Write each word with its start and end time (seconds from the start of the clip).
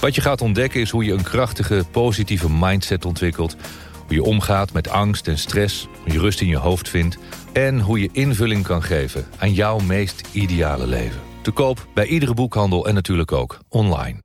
Wat 0.00 0.14
je 0.14 0.20
gaat 0.20 0.40
ontdekken 0.40 0.80
is 0.80 0.90
hoe 0.90 1.04
je 1.04 1.12
een 1.12 1.22
krachtige, 1.22 1.84
positieve 1.90 2.50
mindset 2.50 3.04
ontwikkelt. 3.04 3.56
Hoe 4.06 4.14
je 4.14 4.22
omgaat 4.22 4.72
met 4.72 4.88
angst 4.88 5.28
en 5.28 5.38
stress, 5.38 5.88
hoe 6.02 6.12
je 6.12 6.18
rust 6.18 6.40
in 6.40 6.48
je 6.48 6.56
hoofd 6.56 6.88
vindt... 6.88 7.18
en 7.52 7.80
hoe 7.80 8.00
je 8.00 8.08
invulling 8.12 8.64
kan 8.64 8.82
geven 8.82 9.26
aan 9.38 9.52
jouw 9.52 9.78
meest 9.78 10.28
ideale 10.32 10.86
leven. 10.86 11.20
Te 11.42 11.50
koop 11.50 11.86
bij 11.94 12.06
iedere 12.06 12.34
boekhandel 12.34 12.86
en 12.86 12.94
natuurlijk 12.94 13.32
ook 13.32 13.58
online. 13.68 14.22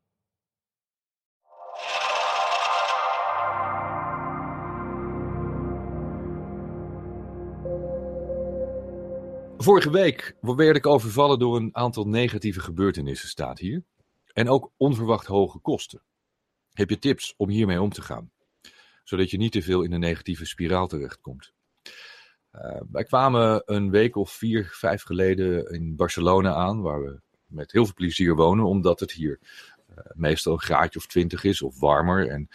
Vorige 9.58 9.90
week 9.90 10.36
werd 10.42 10.76
ik 10.76 10.86
overvallen 10.86 11.40
door 11.40 11.56
een 11.56 11.70
aantal 11.72 12.08
negatieve 12.08 12.60
gebeurtenissen, 12.60 13.30
staat 13.30 13.60
hier. 13.60 13.84
En 14.36 14.50
ook 14.50 14.72
onverwacht 14.78 15.26
hoge 15.26 15.60
kosten. 15.60 16.02
Heb 16.74 16.90
je 16.90 17.00
tips 17.00 17.34
om 17.38 17.50
hiermee 17.50 17.82
om 17.82 17.90
te 17.90 18.02
gaan? 18.02 18.32
Zodat 19.04 19.30
je 19.30 19.38
niet 19.38 19.52
te 19.52 19.62
veel 19.62 19.82
in 19.82 19.92
een 19.92 20.00
negatieve 20.00 20.46
spiraal 20.46 20.88
terechtkomt. 20.88 21.54
Uh, 22.56 22.82
wij 22.92 23.04
kwamen 23.04 23.62
een 23.66 23.90
week 23.90 24.16
of 24.16 24.32
vier, 24.32 24.70
vijf 24.72 25.04
geleden 25.04 25.72
in 25.72 25.96
Barcelona 25.96 26.54
aan, 26.54 26.82
waar 26.82 27.04
we 27.04 27.20
met 27.46 27.72
heel 27.72 27.86
veel 27.86 27.94
plezier 27.94 28.36
wonen, 28.36 28.66
omdat 28.66 29.00
het 29.00 29.12
hier 29.12 29.40
uh, 29.90 29.98
meestal 30.14 30.54
een 30.54 30.60
graadje 30.60 31.00
of 31.00 31.08
twintig 31.08 31.44
is 31.44 31.62
of 31.62 31.80
warmer. 31.80 32.28
En 32.28 32.50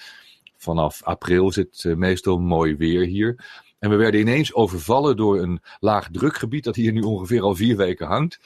vanaf 0.57 1.03
april 1.03 1.53
het 1.55 1.85
uh, 1.85 1.97
meestal 1.97 2.39
mooi 2.39 2.77
weer 2.77 3.07
hier. 3.07 3.45
En 3.79 3.91
we 3.91 3.97
werden 3.97 4.21
ineens 4.21 4.55
overvallen 4.55 5.17
door 5.17 5.43
een 5.43 5.61
laag 5.79 6.09
drukgebied 6.11 6.65
dat 6.65 6.77
hier 6.77 6.93
nu 6.93 7.01
ongeveer 7.01 7.43
al 7.43 7.55
vier 7.55 7.77
weken 7.77 8.07
hangt. 8.07 8.41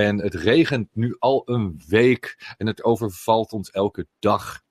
En 0.00 0.18
het 0.18 0.34
regent 0.34 0.88
nu 0.92 1.16
al 1.18 1.42
een 1.44 1.82
week 1.86 2.54
en 2.56 2.66
het 2.66 2.84
overvalt 2.84 3.52
ons 3.52 3.70
elke 3.70 4.06
dag. 4.18 4.62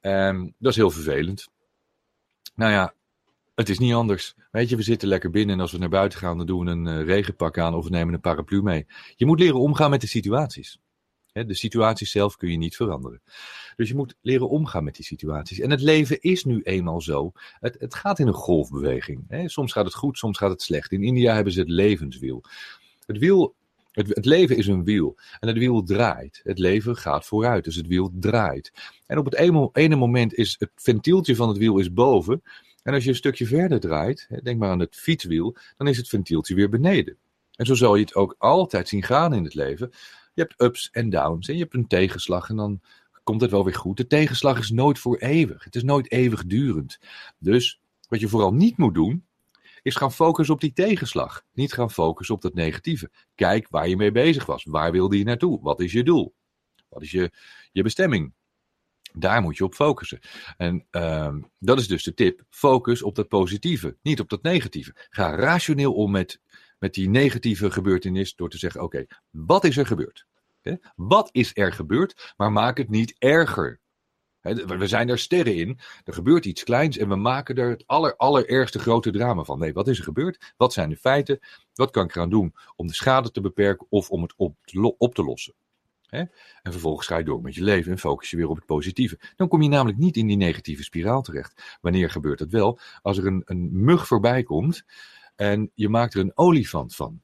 Um, 0.00 0.54
dat 0.58 0.70
is 0.70 0.76
heel 0.76 0.90
vervelend. 0.90 1.48
Nou 2.54 2.72
ja, 2.72 2.94
het 3.54 3.68
is 3.68 3.78
niet 3.78 3.94
anders. 3.94 4.34
Weet 4.50 4.68
je, 4.68 4.76
we 4.76 4.82
zitten 4.82 5.08
lekker 5.08 5.30
binnen 5.30 5.54
en 5.54 5.60
als 5.60 5.72
we 5.72 5.78
naar 5.78 5.88
buiten 5.88 6.18
gaan, 6.18 6.36
dan 6.36 6.46
doen 6.46 6.64
we 6.64 6.70
een 6.70 6.86
uh, 6.86 7.04
regenpak 7.04 7.58
aan 7.58 7.74
of 7.74 7.84
we 7.84 7.90
nemen 7.90 8.14
een 8.14 8.20
paraplu 8.20 8.62
mee. 8.62 8.86
Je 9.16 9.26
moet 9.26 9.38
leren 9.38 9.60
omgaan 9.60 9.90
met 9.90 10.00
de 10.00 10.06
situaties. 10.06 10.78
De 11.32 11.54
situaties 11.54 12.10
zelf 12.10 12.36
kun 12.36 12.50
je 12.50 12.56
niet 12.56 12.76
veranderen. 12.76 13.22
Dus 13.76 13.88
je 13.88 13.94
moet 13.94 14.14
leren 14.20 14.48
omgaan 14.48 14.84
met 14.84 14.96
die 14.96 15.04
situaties. 15.04 15.60
En 15.60 15.70
het 15.70 15.80
leven 15.80 16.20
is 16.20 16.44
nu 16.44 16.62
eenmaal 16.62 17.00
zo. 17.00 17.32
Het, 17.60 17.76
het 17.78 17.94
gaat 17.94 18.18
in 18.18 18.26
een 18.26 18.32
golfbeweging. 18.32 19.44
Soms 19.46 19.72
gaat 19.72 19.84
het 19.84 19.94
goed, 19.94 20.18
soms 20.18 20.38
gaat 20.38 20.50
het 20.50 20.62
slecht. 20.62 20.92
In 20.92 21.02
India 21.02 21.34
hebben 21.34 21.52
ze 21.52 21.60
het 21.60 21.68
levenswiel. 21.68 22.42
Het 23.06 23.18
wiel 23.18 23.54
het, 23.92 24.24
leven 24.24 24.56
is 24.56 24.66
een 24.66 24.84
wiel 24.84 25.18
en 25.40 25.48
het 25.48 25.58
wiel 25.58 25.82
draait. 25.82 26.40
Het 26.42 26.58
leven 26.58 26.96
gaat 26.96 27.26
vooruit, 27.26 27.64
dus 27.64 27.76
het 27.76 27.86
wiel 27.86 28.10
draait. 28.14 28.72
En 29.06 29.18
op 29.18 29.24
het 29.24 29.34
ene, 29.34 29.68
ene 29.72 29.96
moment 29.96 30.34
is 30.34 30.56
het 30.58 30.70
ventieltje 30.74 31.36
van 31.36 31.48
het 31.48 31.58
wiel 31.58 31.78
is 31.78 31.92
boven. 31.92 32.42
En 32.82 32.94
als 32.94 33.04
je 33.04 33.10
een 33.10 33.16
stukje 33.16 33.46
verder 33.46 33.80
draait, 33.80 34.28
denk 34.42 34.58
maar 34.58 34.70
aan 34.70 34.78
het 34.78 34.96
fietswiel, 34.96 35.56
dan 35.76 35.88
is 35.88 35.96
het 35.96 36.08
ventieltje 36.08 36.54
weer 36.54 36.68
beneden. 36.68 37.16
En 37.52 37.66
zo 37.66 37.74
zal 37.74 37.94
je 37.94 38.02
het 38.02 38.14
ook 38.14 38.34
altijd 38.38 38.88
zien 38.88 39.02
gaan 39.02 39.34
in 39.34 39.44
het 39.44 39.54
leven. 39.54 39.90
Je 40.34 40.42
hebt 40.42 40.60
ups 40.62 40.90
en 40.90 41.10
downs 41.10 41.48
en 41.48 41.54
je 41.54 41.62
hebt 41.62 41.74
een 41.74 41.86
tegenslag 41.86 42.48
en 42.48 42.56
dan 42.56 42.80
komt 43.22 43.40
het 43.40 43.50
wel 43.50 43.64
weer 43.64 43.74
goed. 43.74 43.96
De 43.96 44.06
tegenslag 44.06 44.58
is 44.58 44.70
nooit 44.70 44.98
voor 44.98 45.16
eeuwig. 45.16 45.64
Het 45.64 45.74
is 45.74 45.82
nooit 45.82 46.12
eeuwigdurend. 46.12 46.98
Dus 47.38 47.80
wat 48.08 48.20
je 48.20 48.28
vooral 48.28 48.54
niet 48.54 48.76
moet 48.76 48.94
doen, 48.94 49.24
is 49.82 49.96
gaan 49.96 50.12
focussen 50.12 50.54
op 50.54 50.60
die 50.60 50.72
tegenslag. 50.72 51.42
Niet 51.52 51.72
gaan 51.72 51.90
focussen 51.90 52.34
op 52.34 52.42
dat 52.42 52.54
negatieve. 52.54 53.10
Kijk 53.34 53.68
waar 53.68 53.88
je 53.88 53.96
mee 53.96 54.12
bezig 54.12 54.46
was. 54.46 54.64
Waar 54.64 54.92
wilde 54.92 55.18
je 55.18 55.24
naartoe? 55.24 55.60
Wat 55.62 55.80
is 55.80 55.92
je 55.92 56.02
doel? 56.02 56.34
Wat 56.88 57.02
is 57.02 57.10
je, 57.10 57.30
je 57.72 57.82
bestemming? 57.82 58.32
Daar 59.12 59.42
moet 59.42 59.56
je 59.56 59.64
op 59.64 59.74
focussen. 59.74 60.20
En 60.56 60.86
uh, 60.90 61.34
dat 61.58 61.78
is 61.78 61.88
dus 61.88 62.02
de 62.02 62.14
tip. 62.14 62.44
Focus 62.50 63.02
op 63.02 63.14
dat 63.14 63.28
positieve, 63.28 63.96
niet 64.02 64.20
op 64.20 64.28
dat 64.28 64.42
negatieve. 64.42 64.94
Ga 65.10 65.34
rationeel 65.34 65.94
om 65.94 66.10
met, 66.10 66.40
met 66.78 66.94
die 66.94 67.08
negatieve 67.08 67.70
gebeurtenis 67.70 68.34
door 68.34 68.50
te 68.50 68.58
zeggen: 68.58 68.82
oké, 68.82 69.06
wat 69.30 69.64
is 69.64 69.76
er 69.76 69.86
gebeurd? 69.86 70.26
Wat 70.96 71.28
is 71.32 71.50
er 71.54 71.72
gebeurd? 71.72 72.32
Maar 72.36 72.52
maak 72.52 72.76
het 72.78 72.88
niet 72.88 73.14
erger. 73.18 73.80
We 74.42 74.86
zijn 74.86 75.08
er 75.08 75.18
sterren 75.18 75.56
in. 75.56 75.78
Er 76.04 76.12
gebeurt 76.12 76.44
iets 76.44 76.62
kleins 76.62 76.96
en 76.96 77.08
we 77.08 77.16
maken 77.16 77.56
er 77.56 77.70
het 77.70 77.86
aller, 77.86 78.16
allerergste 78.16 78.78
grote 78.78 79.10
drama 79.10 79.44
van. 79.44 79.58
Nee, 79.58 79.72
wat 79.72 79.88
is 79.88 79.98
er 79.98 80.04
gebeurd? 80.04 80.52
Wat 80.56 80.72
zijn 80.72 80.88
de 80.88 80.96
feiten? 80.96 81.38
Wat 81.74 81.90
kan 81.90 82.04
ik 82.04 82.14
eraan 82.16 82.30
doen 82.30 82.54
om 82.76 82.86
de 82.86 82.94
schade 82.94 83.30
te 83.30 83.40
beperken 83.40 83.86
of 83.90 84.10
om 84.10 84.22
het 84.22 84.34
op 84.98 85.14
te, 85.14 85.24
lossen? 85.24 85.54
En 86.62 86.72
vervolgens 86.72 87.06
ga 87.06 87.18
je 87.18 87.24
door 87.24 87.42
met 87.42 87.54
je 87.54 87.62
leven 87.62 87.92
en 87.92 87.98
focus 87.98 88.30
je 88.30 88.36
weer 88.36 88.48
op 88.48 88.56
het 88.56 88.66
positieve. 88.66 89.18
Dan 89.36 89.48
kom 89.48 89.62
je 89.62 89.68
namelijk 89.68 89.98
niet 89.98 90.16
in 90.16 90.26
die 90.26 90.36
negatieve 90.36 90.82
spiraal 90.82 91.22
terecht. 91.22 91.78
Wanneer 91.80 92.10
gebeurt 92.10 92.38
dat 92.38 92.50
wel? 92.50 92.78
Als 93.02 93.18
er 93.18 93.26
een, 93.26 93.42
een 93.44 93.84
mug 93.84 94.06
voorbij 94.06 94.42
komt 94.42 94.84
en 95.36 95.70
je 95.74 95.88
maakt 95.88 96.14
er 96.14 96.20
een 96.20 96.36
olifant 96.36 96.94
van. 96.94 97.22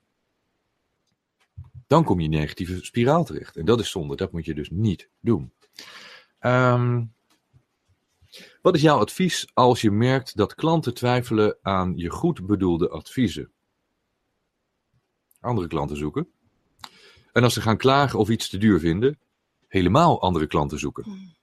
Dan 1.87 2.05
kom 2.05 2.19
je 2.19 2.25
in 2.25 2.31
die 2.31 2.41
negatieve 2.41 2.85
spiraal 2.85 3.25
terecht. 3.25 3.57
En 3.57 3.65
dat 3.65 3.81
is 3.81 3.91
zonde, 3.91 4.17
dat 4.17 4.33
moet 4.33 4.45
je 4.45 4.55
dus 4.55 4.71
niet 4.71 5.09
doen. 5.21 5.53
Um, 6.41 7.13
wat 8.63 8.75
is 8.75 8.83
jouw 8.83 8.99
advies 8.99 9.49
als 9.55 9.81
je 9.81 9.91
merkt 9.91 10.37
dat 10.37 10.55
klanten 10.55 10.95
twijfelen 10.95 11.59
aan 11.63 11.93
je 11.97 12.11
goed 12.11 12.47
bedoelde 12.47 12.89
adviezen? 12.89 13.51
Andere 15.41 15.67
klanten 15.67 15.97
zoeken. 15.97 16.29
En 17.33 17.43
als 17.43 17.55
ze 17.55 17.61
gaan 17.61 17.77
klagen 17.77 18.19
of 18.19 18.29
iets 18.29 18.49
te 18.49 18.59
duur 18.59 18.81
vinden, 18.81 19.19
helemaal 19.69 20.21
andere 20.21 20.47
klanten 20.47 20.79
zoeken. 20.79 21.05
Hmm. 21.05 21.35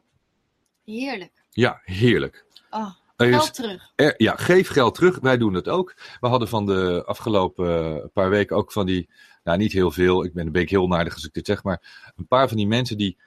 Heerlijk. 0.84 1.44
Ja, 1.50 1.82
heerlijk. 1.84 2.46
Oh, 2.70 2.92
geld 3.18 3.54
terug. 3.54 3.92
Er, 3.96 4.14
ja, 4.18 4.36
geef 4.36 4.70
geld 4.70 4.96
terug. 4.96 5.20
Wij 5.20 5.38
doen 5.38 5.54
dat 5.54 5.70
ook. 5.70 5.96
We 6.20 6.28
hadden 6.28 6.48
van 6.48 6.66
de 6.66 7.04
afgelopen 7.06 8.10
paar 8.14 8.30
weken 8.30 8.56
ook 8.56 8.72
van 8.72 8.86
die, 8.86 9.10
nou 9.44 9.58
niet 9.58 9.72
heel 9.72 9.92
veel, 9.92 10.24
ik 10.24 10.34
ben 10.34 10.46
een 10.46 10.52
beetje 10.52 10.78
heel 10.78 10.88
naardig 10.88 11.14
als 11.14 11.26
ik 11.26 11.34
dit 11.34 11.46
zeg, 11.46 11.64
maar 11.64 12.12
een 12.16 12.28
paar 12.28 12.48
van 12.48 12.58
die 12.58 12.68
mensen 12.68 12.98
die 12.98 13.18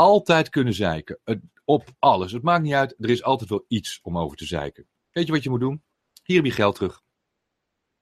altijd 0.00 0.48
kunnen 0.48 0.74
zeiken. 0.74 1.18
Op 1.64 1.88
alles. 1.98 2.32
Het 2.32 2.42
maakt 2.42 2.62
niet 2.62 2.72
uit. 2.72 2.94
Er 2.98 3.10
is 3.10 3.22
altijd 3.22 3.50
wel 3.50 3.64
iets 3.68 3.98
om 4.02 4.18
over 4.18 4.36
te 4.36 4.44
zeiken. 4.44 4.86
Weet 5.10 5.26
je 5.26 5.32
wat 5.32 5.42
je 5.42 5.50
moet 5.50 5.60
doen? 5.60 5.82
Hier 6.22 6.36
heb 6.36 6.44
je 6.44 6.52
geld 6.52 6.74
terug. 6.74 7.02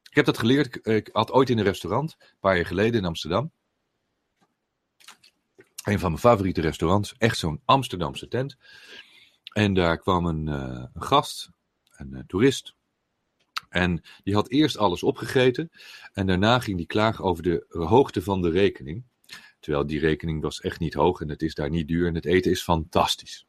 Ik 0.02 0.14
heb 0.14 0.24
dat 0.24 0.38
geleerd. 0.38 0.86
Ik 0.86 1.08
had 1.12 1.32
ooit 1.32 1.50
in 1.50 1.58
een 1.58 1.64
restaurant, 1.64 2.16
een 2.18 2.36
paar 2.40 2.56
jaar 2.56 2.66
geleden 2.66 3.00
in 3.00 3.06
Amsterdam. 3.06 3.52
Een 5.84 5.98
van 5.98 6.10
mijn 6.10 6.22
favoriete 6.22 6.60
restaurants. 6.60 7.14
Echt 7.16 7.38
zo'n 7.38 7.62
Amsterdamse 7.64 8.28
tent. 8.28 8.56
En 9.52 9.74
daar 9.74 9.98
kwam 9.98 10.26
een, 10.26 10.46
uh, 10.46 10.84
een 10.92 11.02
gast, 11.02 11.50
een 11.90 12.10
uh, 12.12 12.20
toerist. 12.26 12.74
En 13.68 14.02
die 14.22 14.34
had 14.34 14.48
eerst 14.48 14.76
alles 14.76 15.02
opgegeten. 15.02 15.70
En 16.12 16.26
daarna 16.26 16.58
ging 16.60 16.76
die 16.76 16.86
klagen 16.86 17.24
over 17.24 17.42
de 17.42 17.66
hoogte 17.68 18.22
van 18.22 18.42
de 18.42 18.50
rekening. 18.50 19.04
Terwijl 19.68 19.88
die 19.88 20.00
rekening 20.00 20.42
was 20.42 20.60
echt 20.60 20.80
niet 20.80 20.94
hoog 20.94 21.20
en 21.20 21.28
het 21.28 21.42
is 21.42 21.54
daar 21.54 21.70
niet 21.70 21.88
duur 21.88 22.06
en 22.06 22.14
het 22.14 22.24
eten 22.24 22.50
is 22.50 22.62
fantastisch. 22.62 23.46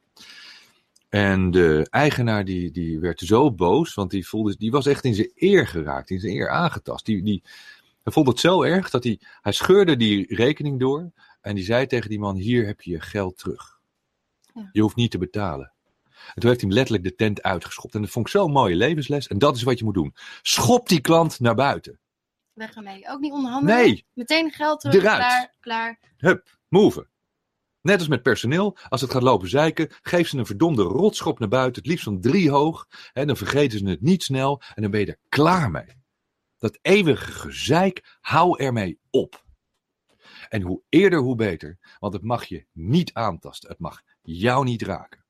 En 1.09 1.51
de 1.51 1.87
eigenaar 1.89 2.45
die, 2.45 2.71
die 2.71 2.99
werd 2.99 3.19
zo 3.19 3.51
boos, 3.51 3.93
want 3.93 4.11
die, 4.11 4.27
voelde, 4.27 4.55
die 4.57 4.71
was 4.71 4.85
echt 4.85 5.03
in 5.03 5.13
zijn 5.13 5.31
eer 5.35 5.67
geraakt, 5.67 6.09
in 6.09 6.19
zijn 6.19 6.33
eer 6.33 6.49
aangetast. 6.49 7.05
Die, 7.05 7.23
die, 7.23 7.43
hij 8.03 8.13
vond 8.13 8.27
het 8.27 8.39
zo 8.39 8.63
erg 8.63 8.89
dat 8.89 9.03
hij, 9.03 9.19
hij 9.41 9.51
scheurde 9.51 9.97
die 9.97 10.35
rekening 10.35 10.79
door 10.79 11.11
en 11.41 11.55
die 11.55 11.63
zei 11.63 11.85
tegen 11.85 12.09
die 12.09 12.19
man, 12.19 12.35
hier 12.35 12.65
heb 12.65 12.81
je 12.81 12.91
je 12.91 13.01
geld 13.01 13.37
terug. 13.37 13.79
Ja. 14.53 14.69
Je 14.71 14.81
hoeft 14.81 14.95
niet 14.95 15.11
te 15.11 15.17
betalen. 15.17 15.73
En 16.05 16.41
toen 16.41 16.49
heeft 16.49 16.61
hij 16.61 16.69
hem 16.69 16.77
letterlijk 16.77 17.03
de 17.03 17.15
tent 17.15 17.41
uitgeschopt. 17.41 17.95
En 17.95 18.01
dat 18.01 18.09
vond 18.09 18.25
ik 18.25 18.31
zo'n 18.31 18.51
mooie 18.51 18.75
levensles. 18.75 19.27
En 19.27 19.37
dat 19.37 19.55
is 19.55 19.63
wat 19.63 19.79
je 19.79 19.85
moet 19.85 19.93
doen. 19.93 20.13
Schop 20.41 20.89
die 20.89 21.01
klant 21.01 21.39
naar 21.39 21.55
buiten. 21.55 21.99
Weg 22.59 22.75
ermee. 22.75 23.07
Ook 23.07 23.19
niet 23.19 23.31
onderhandelen. 23.31 23.75
Nee. 23.75 24.05
Meteen 24.13 24.51
geld 24.51 24.79
terug. 24.79 24.95
Eruit. 24.95 25.17
Klaar, 25.17 25.55
klaar. 25.59 25.99
Hup, 26.17 26.57
move. 26.67 27.07
Net 27.81 27.99
als 27.99 28.07
met 28.07 28.21
personeel, 28.21 28.77
als 28.89 29.01
het 29.01 29.11
gaat 29.11 29.21
lopen 29.21 29.49
zeiken, 29.49 29.91
geef 30.01 30.27
ze 30.27 30.37
een 30.37 30.45
verdomde 30.45 30.81
rotschop 30.81 31.39
naar 31.39 31.47
buiten, 31.47 31.81
het 31.81 31.91
liefst 31.91 32.03
van 32.03 32.21
drie 32.21 32.49
hoog. 32.49 32.87
En 33.13 33.27
dan 33.27 33.37
vergeten 33.37 33.79
ze 33.79 33.85
het 33.85 34.01
niet 34.01 34.23
snel 34.23 34.61
en 34.75 34.81
dan 34.81 34.91
ben 34.91 34.99
je 34.99 35.05
er 35.05 35.19
klaar 35.29 35.71
mee. 35.71 36.03
Dat 36.57 36.79
eeuwige 36.81 37.31
gezeik, 37.31 38.17
hou 38.21 38.63
ermee 38.63 38.99
op. 39.09 39.43
En 40.49 40.61
hoe 40.61 40.81
eerder, 40.89 41.19
hoe 41.19 41.35
beter, 41.35 41.77
want 41.99 42.13
het 42.13 42.23
mag 42.23 42.45
je 42.45 42.65
niet 42.71 43.13
aantasten. 43.13 43.69
Het 43.69 43.79
mag 43.79 44.01
jou 44.21 44.65
niet 44.65 44.81
raken. 44.81 45.25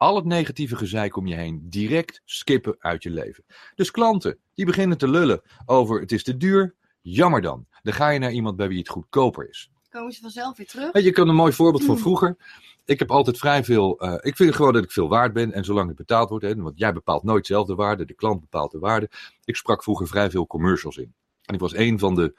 Al 0.00 0.16
het 0.16 0.24
negatieve 0.24 0.76
gezeik 0.76 1.16
om 1.16 1.26
je 1.26 1.34
heen 1.34 1.66
direct 1.70 2.22
skippen 2.24 2.76
uit 2.78 3.02
je 3.02 3.10
leven. 3.10 3.44
Dus 3.74 3.90
klanten 3.90 4.38
die 4.54 4.64
beginnen 4.64 4.98
te 4.98 5.08
lullen 5.08 5.42
over 5.66 6.00
het 6.00 6.12
is 6.12 6.22
te 6.22 6.36
duur, 6.36 6.74
jammer 7.00 7.40
dan. 7.40 7.66
Dan 7.82 7.92
ga 7.92 8.08
je 8.08 8.18
naar 8.18 8.32
iemand 8.32 8.56
bij 8.56 8.68
wie 8.68 8.78
het 8.78 8.88
goedkoper 8.88 9.48
is. 9.48 9.70
Komen 9.90 10.12
ze 10.12 10.20
vanzelf 10.20 10.56
weer 10.56 10.66
terug? 10.66 11.02
Je 11.02 11.10
kan 11.10 11.28
een 11.28 11.34
mooi 11.34 11.52
voorbeeld 11.52 11.84
van 11.84 11.98
vroeger. 11.98 12.36
Ik 12.84 12.98
heb 12.98 13.10
altijd 13.10 13.38
vrij 13.38 13.64
veel. 13.64 14.04
Uh, 14.04 14.14
ik 14.20 14.36
vind 14.36 14.54
gewoon 14.54 14.72
dat 14.72 14.84
ik 14.84 14.90
veel 14.90 15.08
waard 15.08 15.32
ben. 15.32 15.52
En 15.52 15.64
zolang 15.64 15.88
het 15.88 15.96
betaald 15.96 16.28
wordt. 16.28 16.44
Hè, 16.44 16.54
want 16.54 16.78
jij 16.78 16.92
bepaalt 16.92 17.22
nooit 17.22 17.46
zelf 17.46 17.66
de 17.66 17.74
waarde. 17.74 18.04
De 18.04 18.14
klant 18.14 18.40
bepaalt 18.40 18.72
de 18.72 18.78
waarde. 18.78 19.10
Ik 19.44 19.56
sprak 19.56 19.82
vroeger 19.82 20.08
vrij 20.08 20.30
veel 20.30 20.46
commercials 20.46 20.96
in. 20.96 21.14
En 21.44 21.54
ik 21.54 21.60
was 21.60 21.74
een 21.74 21.98
van 21.98 22.14
de 22.14 22.34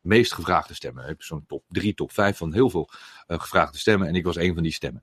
meest 0.00 0.32
gevraagde 0.32 0.74
stemmen. 0.74 1.02
Ik 1.02 1.08
heb 1.08 1.22
zo'n 1.22 1.44
top 1.46 1.64
3, 1.68 1.94
top 1.94 2.12
5 2.12 2.36
van 2.36 2.52
heel 2.52 2.70
veel 2.70 2.88
uh, 3.28 3.40
gevraagde 3.40 3.78
stemmen. 3.78 4.08
En 4.08 4.14
ik 4.14 4.24
was 4.24 4.36
een 4.36 4.54
van 4.54 4.62
die 4.62 4.72
stemmen. 4.72 5.02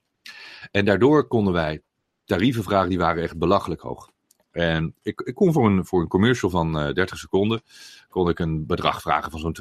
En 0.72 0.86
daardoor 0.86 1.28
konden 1.28 1.54
wij 1.54 1.82
tarieven 2.26 2.64
vragen 2.64 2.90
die 2.90 2.98
waren 2.98 3.24
echt 3.24 3.38
belachelijk 3.38 3.82
hoog. 3.82 4.12
En 4.52 4.96
ik, 5.02 5.22
ik 5.22 5.36
kon 5.36 5.54
voor 5.54 5.66
een, 5.66 5.86
voor 5.86 6.02
een 6.02 6.08
commercial 6.08 6.52
van 6.52 6.88
uh, 6.88 6.94
30 6.94 7.18
seconden. 7.18 7.62
kon 8.10 8.30
ik 8.30 8.40
een 8.40 8.66
bedrag 8.66 9.02
vragen 9.02 9.32
van 9.32 9.40
zo'n 9.40 9.58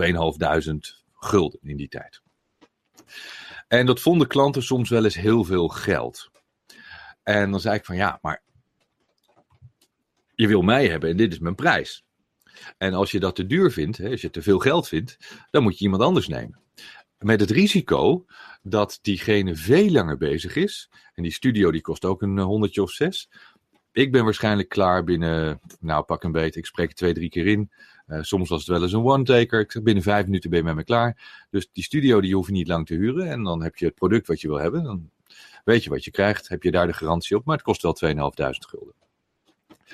2.500 0.95 1.03
gulden 1.15 1.61
in 1.63 1.77
die 1.77 1.89
tijd. 1.89 2.23
En 3.69 3.87
dat 3.87 4.01
vonden 4.01 4.27
klanten 4.27 4.63
soms 4.63 4.89
wel 4.89 5.05
eens 5.05 5.15
heel 5.15 5.45
veel 5.45 5.69
geld. 5.69 6.31
En 7.23 7.51
dan 7.51 7.61
zei 7.61 7.75
ik 7.77 7.85
van 7.85 7.97
ja, 7.97 8.19
maar 8.23 8.43
je 10.35 10.47
wil 10.47 10.63
mij 10.63 10.89
hebben 10.89 11.11
en 11.11 11.17
dit 11.17 11.33
is 11.33 11.39
mijn 11.39 11.55
prijs. 11.55 12.05
En 12.79 12.95
als 12.95 13.11
je 13.11 13.21
dat 13.21 13.35
te 13.35 13.47
duur 13.47 13.71
vindt, 13.73 13.99
hè, 13.99 14.11
als 14.11 14.21
je 14.21 14.31
te 14.31 14.43
veel 14.43 14.59
geld 14.59 14.89
vindt, 14.89 15.17
dan 15.51 15.63
moet 15.63 15.79
je 15.79 15.85
iemand 15.85 16.03
anders 16.03 16.29
nemen. 16.29 16.61
Met 17.23 17.41
het 17.41 17.51
risico 17.51 18.25
dat 18.63 18.99
diegene 19.03 19.57
veel 19.57 19.91
langer 19.91 20.17
bezig 20.17 20.57
is. 20.57 20.91
En 21.15 21.23
die 21.23 21.33
studio 21.33 21.71
die 21.71 21.81
kost 21.81 22.05
ook 22.05 22.23
een 22.23 22.39
honderdje 22.39 22.83
of 22.83 22.91
zes. 22.91 23.29
Ik 23.93 24.13
ben 24.13 24.25
waarschijnlijk 24.25 24.69
klaar 24.69 25.05
binnen, 25.05 25.61
nou 25.81 26.05
pak 26.05 26.23
een 26.23 26.33
beet, 26.33 26.57
ik 26.57 26.67
spreek 26.67 26.93
twee, 26.93 27.13
drie 27.13 27.29
keer 27.29 27.47
in. 27.47 27.71
Uh, 28.07 28.23
soms 28.23 28.49
was 28.49 28.59
het 28.59 28.69
wel 28.69 28.83
eens 28.83 28.93
een 28.93 29.05
one-taker. 29.05 29.61
Ik 29.61 29.73
zeg 29.73 29.83
binnen 29.83 30.03
vijf 30.03 30.25
minuten 30.25 30.51
ben 30.51 30.59
je 30.59 30.65
met 30.65 30.75
me 30.75 30.85
klaar. 30.85 31.45
Dus 31.51 31.69
die 31.73 31.85
studio 31.85 32.21
die 32.21 32.35
hoef 32.35 32.47
je 32.47 32.53
niet 32.53 32.69
lang 32.69 32.87
te 32.87 32.95
huren. 32.95 33.29
En 33.29 33.43
dan 33.43 33.63
heb 33.63 33.77
je 33.77 33.85
het 33.85 33.95
product 33.95 34.27
wat 34.27 34.41
je 34.41 34.49
wil 34.49 34.61
hebben. 34.61 34.85
Dan 34.85 35.11
weet 35.65 35.85
je 35.85 35.91
wat 35.91 36.05
je 36.05 36.11
krijgt. 36.11 36.49
Heb 36.49 36.63
je 36.63 36.71
daar 36.71 36.87
de 36.87 36.93
garantie 36.93 37.37
op. 37.37 37.45
Maar 37.45 37.57
het 37.57 37.65
kost 37.65 37.83
wel 37.83 37.97
2.500 38.05 38.15
gulden. 38.69 38.95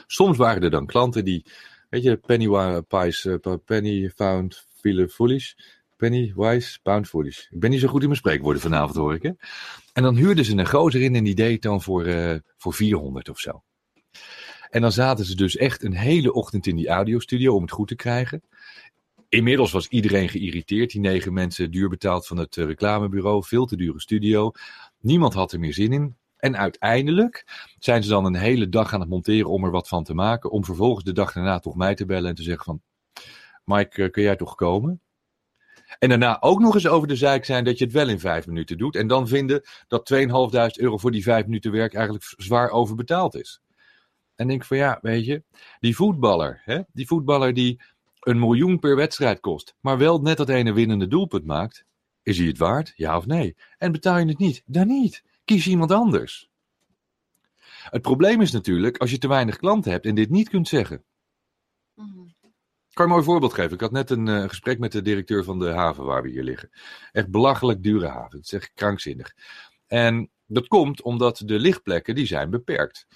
Soms 0.07 0.37
waren 0.37 0.63
er 0.63 0.71
dan 0.71 0.87
klanten 0.87 1.25
die, 1.25 1.45
weet 1.91 2.03
je, 2.03 2.17
penny 2.17 2.83
pies, 2.83 3.25
uh, 3.25 3.55
penny 3.65 4.13
found 4.15 4.67
feel 4.75 5.09
foolish. 5.09 5.55
Penny 5.99 6.33
wise, 6.37 6.79
pound 6.83 7.09
foolish. 7.09 7.39
Ik 7.51 7.61
ben 7.61 7.71
niet 7.71 7.81
zo 7.81 7.89
goed 7.89 8.01
in 8.01 8.07
mijn 8.07 8.19
spreekwoorden 8.19 8.63
vanavond 8.63 8.97
hoor 8.97 9.15
ik 9.15 9.23
hè. 9.23 9.31
En 9.93 10.03
dan 10.03 10.17
huurden 10.17 10.45
ze 10.45 10.57
een 10.57 10.69
gozer 10.69 11.03
in 11.03 11.15
en 11.15 11.25
die 11.25 11.35
deed 11.35 11.63
dan 11.63 11.83
voor, 11.83 12.07
uh, 12.07 12.35
voor 12.57 12.75
400 12.75 13.29
of 13.29 13.39
zo. 13.39 13.63
En 14.71 14.81
dan 14.81 14.93
zaten 14.93 15.25
ze 15.25 15.37
dus 15.37 15.57
echt 15.57 15.83
een 15.83 15.97
hele 15.97 16.33
ochtend 16.33 16.67
in 16.67 16.77
die 16.77 16.89
audiostudio 16.89 17.55
om 17.55 17.63
het 17.63 17.71
goed 17.71 17.89
te 17.89 17.95
krijgen. 17.95 18.43
Inmiddels 19.29 19.73
was 19.73 19.89
iedereen 19.89 20.29
geïrriteerd. 20.29 20.91
Die 20.91 21.01
negen 21.01 21.33
mensen 21.33 21.71
duur 21.71 21.89
betaald 21.89 22.27
van 22.27 22.37
het 22.37 22.57
eh, 22.57 22.65
reclamebureau. 22.65 23.45
Veel 23.45 23.67
te 23.67 23.77
dure 23.77 24.01
studio. 24.01 24.53
Niemand 25.01 25.35
had 25.35 25.53
er 25.53 25.59
meer 25.59 25.75
zin 25.75 25.93
in. 25.93 26.17
En 26.37 26.57
uiteindelijk 26.57 27.45
zijn 27.79 28.03
ze 28.03 28.09
dan 28.09 28.25
een 28.25 28.35
hele 28.35 28.69
dag 28.69 28.95
aan 28.95 29.01
het 29.01 29.09
monteren 29.09 29.51
om 29.51 29.65
er 29.65 29.71
wat 29.71 29.89
van 29.89 30.05
te 30.05 30.15
maken. 30.15 30.51
Om 30.51 30.65
vervolgens 30.65 31.05
de 31.05 31.13
dag 31.13 31.33
daarna 31.33 31.59
toch 31.59 31.77
mij 31.77 31.95
te 31.95 32.07
bellen 32.07 32.29
en 32.29 32.35
te 32.35 32.43
zeggen 32.43 32.65
van... 32.65 32.81
Mike, 33.65 34.03
eh, 34.03 34.11
kun 34.11 34.23
jij 34.23 34.37
toch 34.37 34.55
komen? 34.55 35.01
En 35.99 36.09
daarna 36.09 36.41
ook 36.41 36.61
nog 36.61 36.75
eens 36.75 36.87
over 36.87 37.09
de 37.09 37.17
zaak 37.17 37.45
zijn 37.45 37.65
dat 37.65 37.79
je 37.79 37.85
het 37.85 37.93
wel 37.93 38.09
in 38.09 38.21
vijf 38.21 38.47
minuten 38.47 38.79
doet. 38.79 38.97
En 38.97 39.07
dan 39.07 39.29
vinden 39.29 39.63
dat 39.89 40.13
2.500 40.15 40.27
euro 40.83 40.97
voor 40.97 41.11
die 41.11 41.23
vijf 41.23 41.45
minuten 41.45 41.73
werk 41.73 41.95
eigenlijk 41.95 42.25
zwaar 42.37 42.71
overbetaald 42.71 43.35
is. 43.35 43.61
En 44.35 44.49
denk 44.49 44.65
van 44.65 44.77
ja, 44.77 44.99
weet 45.03 45.25
je, 45.25 45.43
die 45.81 45.97
voetballer, 45.97 46.63
hè, 46.65 46.81
die 46.93 47.07
voetballer 47.07 47.55
die 47.55 47.81
een 48.21 48.39
miljoen 48.39 48.79
per 48.79 48.97
wedstrijd 48.97 49.41
kost, 49.41 49.75
maar 49.81 49.99
wel 49.99 50.21
net 50.21 50.37
dat 50.37 50.49
ene 50.49 50.73
winnende 50.73 51.07
doelpunt 51.07 51.45
maakt, 51.45 51.85
is 52.23 52.39
hij 52.39 52.47
het 52.47 52.59
waard? 52.59 52.93
Ja 52.97 53.17
of 53.17 53.27
nee? 53.27 53.57
En 53.79 53.93
betaal 53.93 54.19
je 54.19 54.27
het 54.27 54.39
niet? 54.39 54.63
Dan 54.67 54.87
niet. 54.87 55.23
Kies 55.45 55.67
iemand 55.67 55.93
anders. 55.93 56.49
Het 57.91 58.03
probleem 58.03 58.41
is 58.41 58.53
natuurlijk 58.53 58.97
als 58.97 59.11
je 59.11 59.19
te 59.19 59.29
weinig 59.29 59.57
klanten 59.57 59.91
hebt 59.91 60.07
en 60.07 60.15
dit 60.15 60.31
niet 60.31 60.49
kunt 60.49 60.69
zeggen. 60.69 61.05
Mm. 61.95 62.37
Kan 62.99 63.07
een 63.07 63.13
mooi 63.13 63.25
voorbeeld 63.25 63.55
geven. 63.55 63.73
Ik 63.73 63.81
had 63.81 63.91
net 63.91 64.11
een 64.11 64.27
uh, 64.27 64.49
gesprek 64.49 64.79
met 64.79 64.93
de 64.93 65.03
directeur 65.03 65.45
van 65.45 65.59
de 65.59 65.69
haven 65.69 66.05
waar 66.05 66.23
we 66.23 66.29
hier 66.29 66.43
liggen. 66.43 66.71
Echt 67.13 67.31
belachelijk 67.31 67.83
dure 67.83 68.07
haven. 68.07 68.37
Het 68.37 68.45
is 68.45 68.53
echt 68.53 68.71
krankzinnig. 68.75 69.35
En 69.87 70.31
dat 70.47 70.69
komt 70.69 71.03
omdat 71.03 71.43
de 71.45 71.59
lichtplekken 71.59 72.15
die 72.15 72.27
zijn 72.27 72.51
beperkt. 72.51 73.07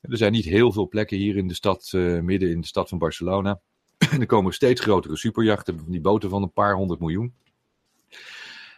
Er 0.00 0.16
zijn 0.16 0.32
niet 0.32 0.44
heel 0.44 0.72
veel 0.72 0.88
plekken 0.88 1.16
hier 1.16 1.36
in 1.36 1.48
de 1.48 1.54
stad, 1.54 1.92
uh, 1.94 2.20
midden 2.20 2.50
in 2.50 2.60
de 2.60 2.66
stad 2.66 2.88
van 2.88 2.98
Barcelona. 2.98 3.60
er 4.20 4.26
komen 4.26 4.52
steeds 4.52 4.80
grotere 4.80 5.16
superjachten, 5.16 5.84
die 5.86 6.00
boten 6.00 6.30
van 6.30 6.42
een 6.42 6.52
paar 6.52 6.74
honderd 6.74 7.00
miljoen. 7.00 7.34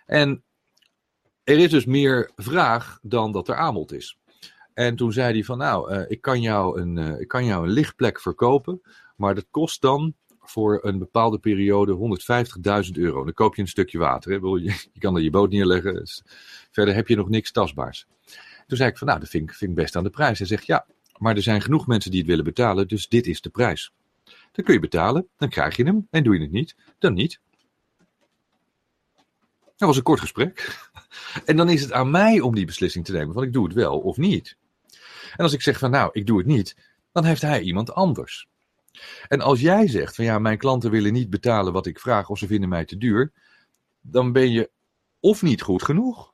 En 0.07 0.43
er 1.45 1.59
is 1.59 1.71
dus 1.71 1.85
meer 1.85 2.31
vraag 2.37 2.99
dan 3.03 3.33
dat 3.33 3.49
er 3.49 3.57
aanbod 3.57 3.93
is. 3.93 4.19
En 4.75 4.97
toen 4.97 5.13
zei 5.13 5.33
hij 5.33 5.45
van 5.45 5.59
nou, 5.59 5.95
uh, 5.95 6.03
ik, 6.09 6.21
kan 6.21 6.41
jou 6.41 6.81
een, 6.81 7.21
ik 7.21 7.29
kan 7.29 7.45
jou 7.45 7.67
een 7.67 7.73
lichtplek 7.73 8.21
verkopen, 8.21 8.81
maar 9.17 9.35
dat 9.35 9.47
kost 9.51 9.81
dan 9.81 10.15
voor 10.45 10.81
een 10.83 10.99
bepaalde 10.99 11.39
periode 11.39 12.19
150.000 12.87 12.93
euro. 12.93 13.25
Dan 13.25 13.35
koop 13.35 13.55
je 13.55 13.63
een 13.63 13.69
stukje 13.69 13.99
water. 13.99 14.33
Hè? 14.33 14.39
Je, 14.69 14.75
kan 14.99 15.17
er 15.17 15.23
je 15.23 15.31
boot 15.31 15.51
neerleggen. 15.51 15.95
Dus 15.95 16.23
verder 16.71 16.95
heb 16.95 17.09
je 17.09 17.17
nog 17.17 17.29
niks 17.29 17.53
tastbaars. 17.53 18.07
Toen 18.67 18.77
zei 18.77 18.91
ik 18.91 18.99
van 18.99 19.07
nou, 19.07 19.21
dat 19.21 19.29
vind 19.29 19.51
ik, 19.51 19.57
vind 19.57 19.75
best 19.75 19.97
aan 19.97 20.05
de 20.05 20.11
prijs. 20.11 20.39
Hij 20.39 20.47
zegt 20.47 20.67
ja, 20.67 20.87
maar 21.19 21.37
er 21.37 21.43
zijn 21.43 21.63
genoeg 21.63 21.87
mensen 21.87 22.11
die 22.11 22.21
het 22.21 22.29
willen 22.29 22.45
betalen, 22.45 22.89
dus 22.89 23.09
dit 23.09 23.27
is 23.27 23.41
de 23.41 23.51
prijs. 23.51 23.93
Dan 24.53 24.65
kun 24.65 24.75
je 24.75 24.81
betalen, 24.81 25.29
dan 25.37 25.49
krijg 25.49 25.77
je 25.77 25.85
hem. 25.85 26.07
En 26.11 26.23
doe 26.23 26.35
je 26.35 26.41
het 26.41 26.51
niet, 26.51 26.77
dan 26.99 27.15
niet. 27.15 27.41
Dat 29.77 29.89
was 29.89 29.97
een 29.97 30.03
kort 30.03 30.21
gesprek. 30.21 30.61
En 31.45 31.57
dan 31.57 31.69
is 31.69 31.83
het 31.83 31.93
aan 31.93 32.11
mij 32.11 32.41
om 32.41 32.55
die 32.55 32.67
beslissing 32.67 33.05
te 33.05 33.13
nemen 33.13 33.35
van 33.35 33.43
ik 33.43 33.53
doe 33.53 33.65
het 33.65 33.75
wel 33.75 34.01
of 34.01 34.17
niet. 34.17 34.57
En 35.37 35.45
als 35.45 35.53
ik 35.53 35.63
zeg 35.63 35.79
van 35.79 35.91
nou, 35.91 36.11
ik 36.13 36.27
doe 36.27 36.39
het 36.39 36.47
niet, 36.47 36.77
dan 37.13 37.25
heeft 37.25 37.43
hij 37.43 37.61
iemand 37.61 37.93
anders. 37.93 38.49
En 39.29 39.41
als 39.41 39.61
jij 39.61 39.89
zegt 39.89 40.15
van 40.15 40.25
ja, 40.25 40.39
mijn 40.39 40.59
klanten 40.59 40.91
willen 40.91 41.13
niet 41.13 41.31
betalen 41.31 41.73
wat 41.73 41.87
ik 41.87 41.99
vraag 41.99 42.29
of 42.29 42.39
ze 42.39 42.47
vinden 42.47 42.69
mij 42.69 42.85
te 42.85 42.99
duur, 42.99 43.33
dan 44.01 44.33
ben 44.33 44.51
je 44.51 44.71
of 45.21 45.43
niet 45.43 45.63
goed 45.63 45.83
genoeg, 45.83 46.33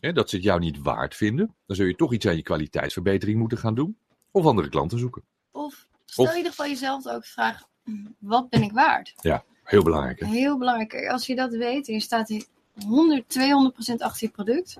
hè, 0.00 0.12
dat 0.12 0.30
ze 0.30 0.36
het 0.36 0.44
jou 0.44 0.60
niet 0.60 0.82
waard 0.82 1.16
vinden, 1.16 1.54
dan 1.66 1.76
zul 1.76 1.86
je 1.86 1.94
toch 1.94 2.12
iets 2.12 2.26
aan 2.26 2.36
je 2.36 2.42
kwaliteitsverbetering 2.42 3.38
moeten 3.38 3.58
gaan 3.58 3.74
doen. 3.74 3.96
Of 4.30 4.46
andere 4.46 4.68
klanten 4.68 4.98
zoeken. 4.98 5.22
Of 5.50 5.86
stel 6.04 6.30
in 6.30 6.36
ieder 6.36 6.50
geval 6.50 6.66
jezelf 6.66 7.06
ook 7.06 7.22
de 7.22 7.28
vraag: 7.28 7.62
wat 8.18 8.48
ben 8.48 8.62
ik 8.62 8.72
waard? 8.72 9.14
Ja, 9.20 9.44
heel 9.62 9.82
belangrijk. 9.82 10.20
Hè? 10.20 10.26
Heel 10.26 10.58
belangrijk. 10.58 11.08
Als 11.08 11.26
je 11.26 11.34
dat 11.34 11.54
weet 11.54 11.88
en 11.88 11.94
je 11.94 12.00
staat 12.00 12.46
100, 12.86 13.38
200% 13.38 13.94
achter 13.96 14.26
je 14.26 14.32
product. 14.32 14.76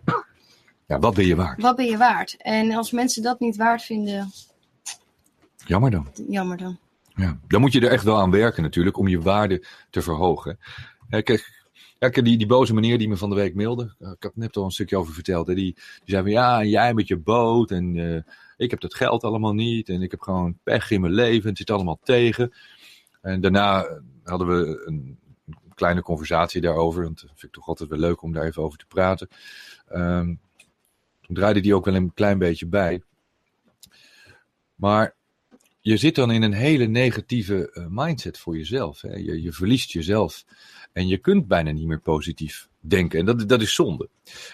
Ja, 0.87 0.99
wat 0.99 1.15
ben 1.15 1.27
je 1.27 1.37
waard? 1.37 1.63
Wat 1.63 1.77
ben 1.77 1.87
je 1.87 1.97
waard? 1.97 2.37
En 2.39 2.73
als 2.73 2.91
mensen 2.91 3.23
dat 3.23 3.41
niet 3.41 3.57
waard 3.57 3.83
vinden. 3.83 4.31
Jammer 5.67 5.91
dan. 5.91 6.09
Jammer 6.29 6.57
dan. 6.57 6.79
Ja, 7.15 7.39
dan 7.47 7.61
moet 7.61 7.73
je 7.73 7.81
er 7.81 7.91
echt 7.91 8.05
wel 8.05 8.19
aan 8.19 8.31
werken 8.31 8.63
natuurlijk 8.63 8.97
om 8.97 9.09
je 9.09 9.21
waarde 9.21 9.65
te 9.91 10.03
verhogen. 10.03 10.59
Kijk, 11.09 12.25
die, 12.25 12.39
die 12.39 12.47
boze 12.47 12.75
meneer 12.75 12.99
die 12.99 13.09
me 13.09 13.17
van 13.17 13.29
de 13.29 13.35
week 13.35 13.55
mailde, 13.55 13.95
ik 13.99 14.23
had 14.23 14.37
net 14.37 14.57
al 14.57 14.65
een 14.65 14.71
stukje 14.71 14.97
over 14.97 15.15
verteld. 15.15 15.47
Hè, 15.47 15.55
die, 15.55 15.75
die 15.75 16.03
zei 16.05 16.23
van 16.23 16.33
ja, 16.33 16.65
jij 16.65 16.95
met 16.95 17.09
je 17.09 17.17
boot 17.17 17.71
en 17.71 17.95
uh, 17.95 18.21
ik 18.57 18.71
heb 18.71 18.81
dat 18.81 18.95
geld 18.95 19.25
allemaal 19.25 19.55
niet 19.55 19.89
en 19.89 20.03
ik 20.03 20.11
heb 20.11 20.21
gewoon 20.21 20.59
pech 20.63 20.91
in 20.91 21.01
mijn 21.01 21.13
leven. 21.13 21.49
Het 21.49 21.59
zit 21.59 21.71
allemaal 21.71 21.99
tegen. 22.03 22.53
En 23.21 23.41
daarna 23.41 24.01
hadden 24.25 24.47
we 24.47 24.83
een 24.87 25.19
kleine 25.75 26.03
conversatie 26.03 26.61
daarover. 26.61 27.03
Want 27.03 27.21
dat 27.21 27.31
vind 27.31 27.43
ik 27.43 27.53
toch 27.53 27.69
altijd 27.69 27.89
wel 27.89 27.99
leuk 27.99 28.23
om 28.23 28.33
daar 28.33 28.45
even 28.45 28.63
over 28.63 28.79
te 28.79 28.87
praten. 28.87 29.29
Um, 29.93 30.41
toen 31.21 31.37
draaide 31.37 31.61
die 31.61 31.75
ook 31.75 31.85
wel 31.85 31.95
een 31.95 32.15
klein 32.15 32.39
beetje 32.39 32.67
bij. 32.67 33.03
Maar 34.75 35.15
je 35.87 35.97
zit 35.97 36.15
dan 36.15 36.31
in 36.31 36.43
een 36.43 36.53
hele 36.53 36.87
negatieve 36.87 37.71
uh, 37.75 37.87
mindset 37.89 38.39
voor 38.39 38.57
jezelf. 38.57 39.01
Hè? 39.01 39.15
Je, 39.15 39.43
je 39.43 39.53
verliest 39.53 39.91
jezelf. 39.91 40.45
En 40.93 41.09
je 41.09 41.19
kunt 41.19 41.47
bijna 41.47 41.71
niet 41.71 41.87
meer 41.87 42.01
positief 42.01 42.69
denken. 42.81 43.19
En 43.19 43.25
dat, 43.25 43.49
dat 43.49 43.61
is 43.61 43.75
zonde. 43.75 44.09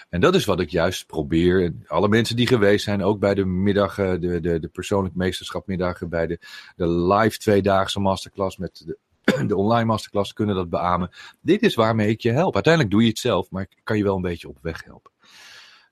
En 0.09 0.21
dat 0.21 0.35
is 0.35 0.45
wat 0.45 0.59
ik 0.59 0.69
juist 0.69 1.05
probeer. 1.05 1.73
Alle 1.87 2.07
mensen 2.07 2.35
die 2.35 2.47
geweest 2.47 2.83
zijn, 2.83 3.03
ook 3.03 3.19
bij 3.19 3.33
de 3.33 3.45
middagen, 3.45 4.21
de, 4.21 4.39
de, 4.39 4.59
de 4.59 4.67
persoonlijk 4.67 5.15
meesterschapmiddagen, 5.15 6.09
bij 6.09 6.27
de, 6.27 6.39
de 6.75 6.89
live 6.89 7.37
tweedaagse 7.37 7.99
masterclass 7.99 8.57
met 8.57 8.83
de, 8.85 8.97
de 9.47 9.55
online 9.55 9.85
masterclass, 9.85 10.33
kunnen 10.33 10.55
dat 10.55 10.69
beamen. 10.69 11.09
Dit 11.41 11.61
is 11.61 11.75
waarmee 11.75 12.09
ik 12.09 12.21
je 12.21 12.31
help. 12.31 12.53
Uiteindelijk 12.53 12.93
doe 12.93 13.03
je 13.03 13.09
het 13.09 13.19
zelf, 13.19 13.49
maar 13.49 13.61
ik 13.61 13.79
kan 13.83 13.97
je 13.97 14.03
wel 14.03 14.15
een 14.15 14.21
beetje 14.21 14.49
op 14.49 14.57
weg 14.61 14.83
helpen. 14.83 15.11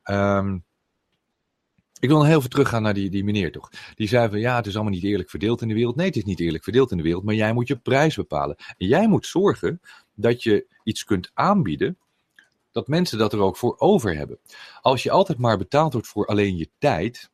Um, 0.03 0.63
ik 2.00 2.10
wil 2.10 2.25
heel 2.25 2.38
even 2.38 2.50
teruggaan 2.50 2.82
naar 2.82 2.94
die, 2.94 3.10
die 3.10 3.24
meneer 3.24 3.51
toch. 3.51 3.70
Die 3.96 4.08
zei 4.08 4.29
van 4.29 4.39
ja, 4.39 4.56
het 4.56 4.65
is 4.65 4.75
allemaal 4.75 4.94
niet 4.94 5.03
eerlijk 5.03 5.29
verdeeld 5.29 5.62
in 5.62 5.68
de 5.68 5.74
wereld. 5.74 5.96
Nee, 5.96 6.06
het 6.06 6.15
is 6.15 6.24
niet 6.24 6.39
eerlijk 6.39 6.63
verdeeld 6.63 6.91
in 6.91 6.98
de 6.98 7.03
wereld, 7.03 7.24
maar 7.24 7.36
jij 7.36 7.53
moet 7.53 7.68
je 7.68 7.75
prijs 7.75 8.15
bepalen. 8.15 8.56
En 8.77 8.88
jij 8.88 9.08
moet 9.08 9.25
zorgen 9.25 9.82
dat 10.15 10.44
je 10.44 10.65
iets 10.84 11.03
kunt 11.03 11.32
aanbieden 11.34 11.98
dat 12.72 12.88
mensen 12.88 13.18
dat 13.18 13.34
er 13.34 13.39
ook 13.39 13.58
voor 13.58 13.75
over 13.77 14.15
hebben. 14.15 14.39
Als 14.82 15.03
je 15.03 15.12
altijd 15.12 15.38
maar 15.38 15.58
betaald 15.58 15.94
wordt 15.94 16.08
voor 16.08 16.25
alleen 16.25 16.58
je 16.58 16.70
tijd, 16.77 17.29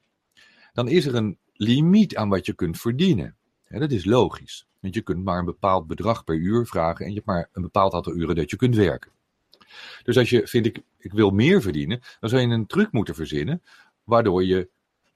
dan 0.74 0.88
is 0.88 1.06
er 1.06 1.16
een 1.16 1.38
limiet 1.54 2.16
aan 2.16 2.30
wat 2.30 2.46
je 2.46 2.54
kunt 2.54 2.80
verdienen. 2.80 3.36
Dat 3.68 3.92
is 3.92 4.06
logisch. 4.06 4.68
Want 4.80 4.94
je 4.94 5.02
kunt 5.02 5.24
maar 5.24 5.40
een 5.40 5.46
bepaald 5.46 5.88
bedrag 5.88 6.24
per 6.24 6.36
uur 6.36 6.66
vragen 6.66 7.06
en 7.06 7.10
je 7.10 7.16
hebt 7.16 7.28
maar 7.28 7.50
een 7.52 7.62
bepaald 7.62 7.94
aantal 7.94 8.16
uren 8.16 8.36
dat 8.36 8.50
je 8.50 8.56
kunt 8.56 8.76
werken. 8.76 9.12
Dus 10.04 10.18
als 10.18 10.30
je 10.30 10.48
vindt, 10.48 10.68
ik, 10.68 10.82
ik 10.98 11.14
wil 11.14 11.30
meer 11.30 11.62
verdienen, 11.62 12.02
dan 12.20 12.30
zou 12.30 12.42
je 12.42 12.48
een 12.48 12.68
truc 12.68 12.92
moeten 12.92 13.16
verzinnen 13.16 13.62
waardoor 14.06 14.44
je 14.44 14.70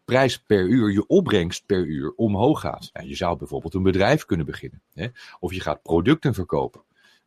prijs 0.05 0.37
per 0.39 0.67
uur, 0.67 0.91
je 0.91 1.07
opbrengst 1.07 1.65
per 1.65 1.85
uur 1.85 2.13
omhoog 2.15 2.59
gaat. 2.59 2.89
je 3.03 3.15
zou 3.15 3.37
bijvoorbeeld 3.37 3.73
een 3.73 3.83
bedrijf 3.83 4.25
kunnen 4.25 4.45
beginnen. 4.45 4.81
Hè? 4.93 5.07
Of 5.39 5.53
je 5.53 5.59
gaat 5.59 5.81
producten 5.81 6.33
verkopen. 6.33 6.81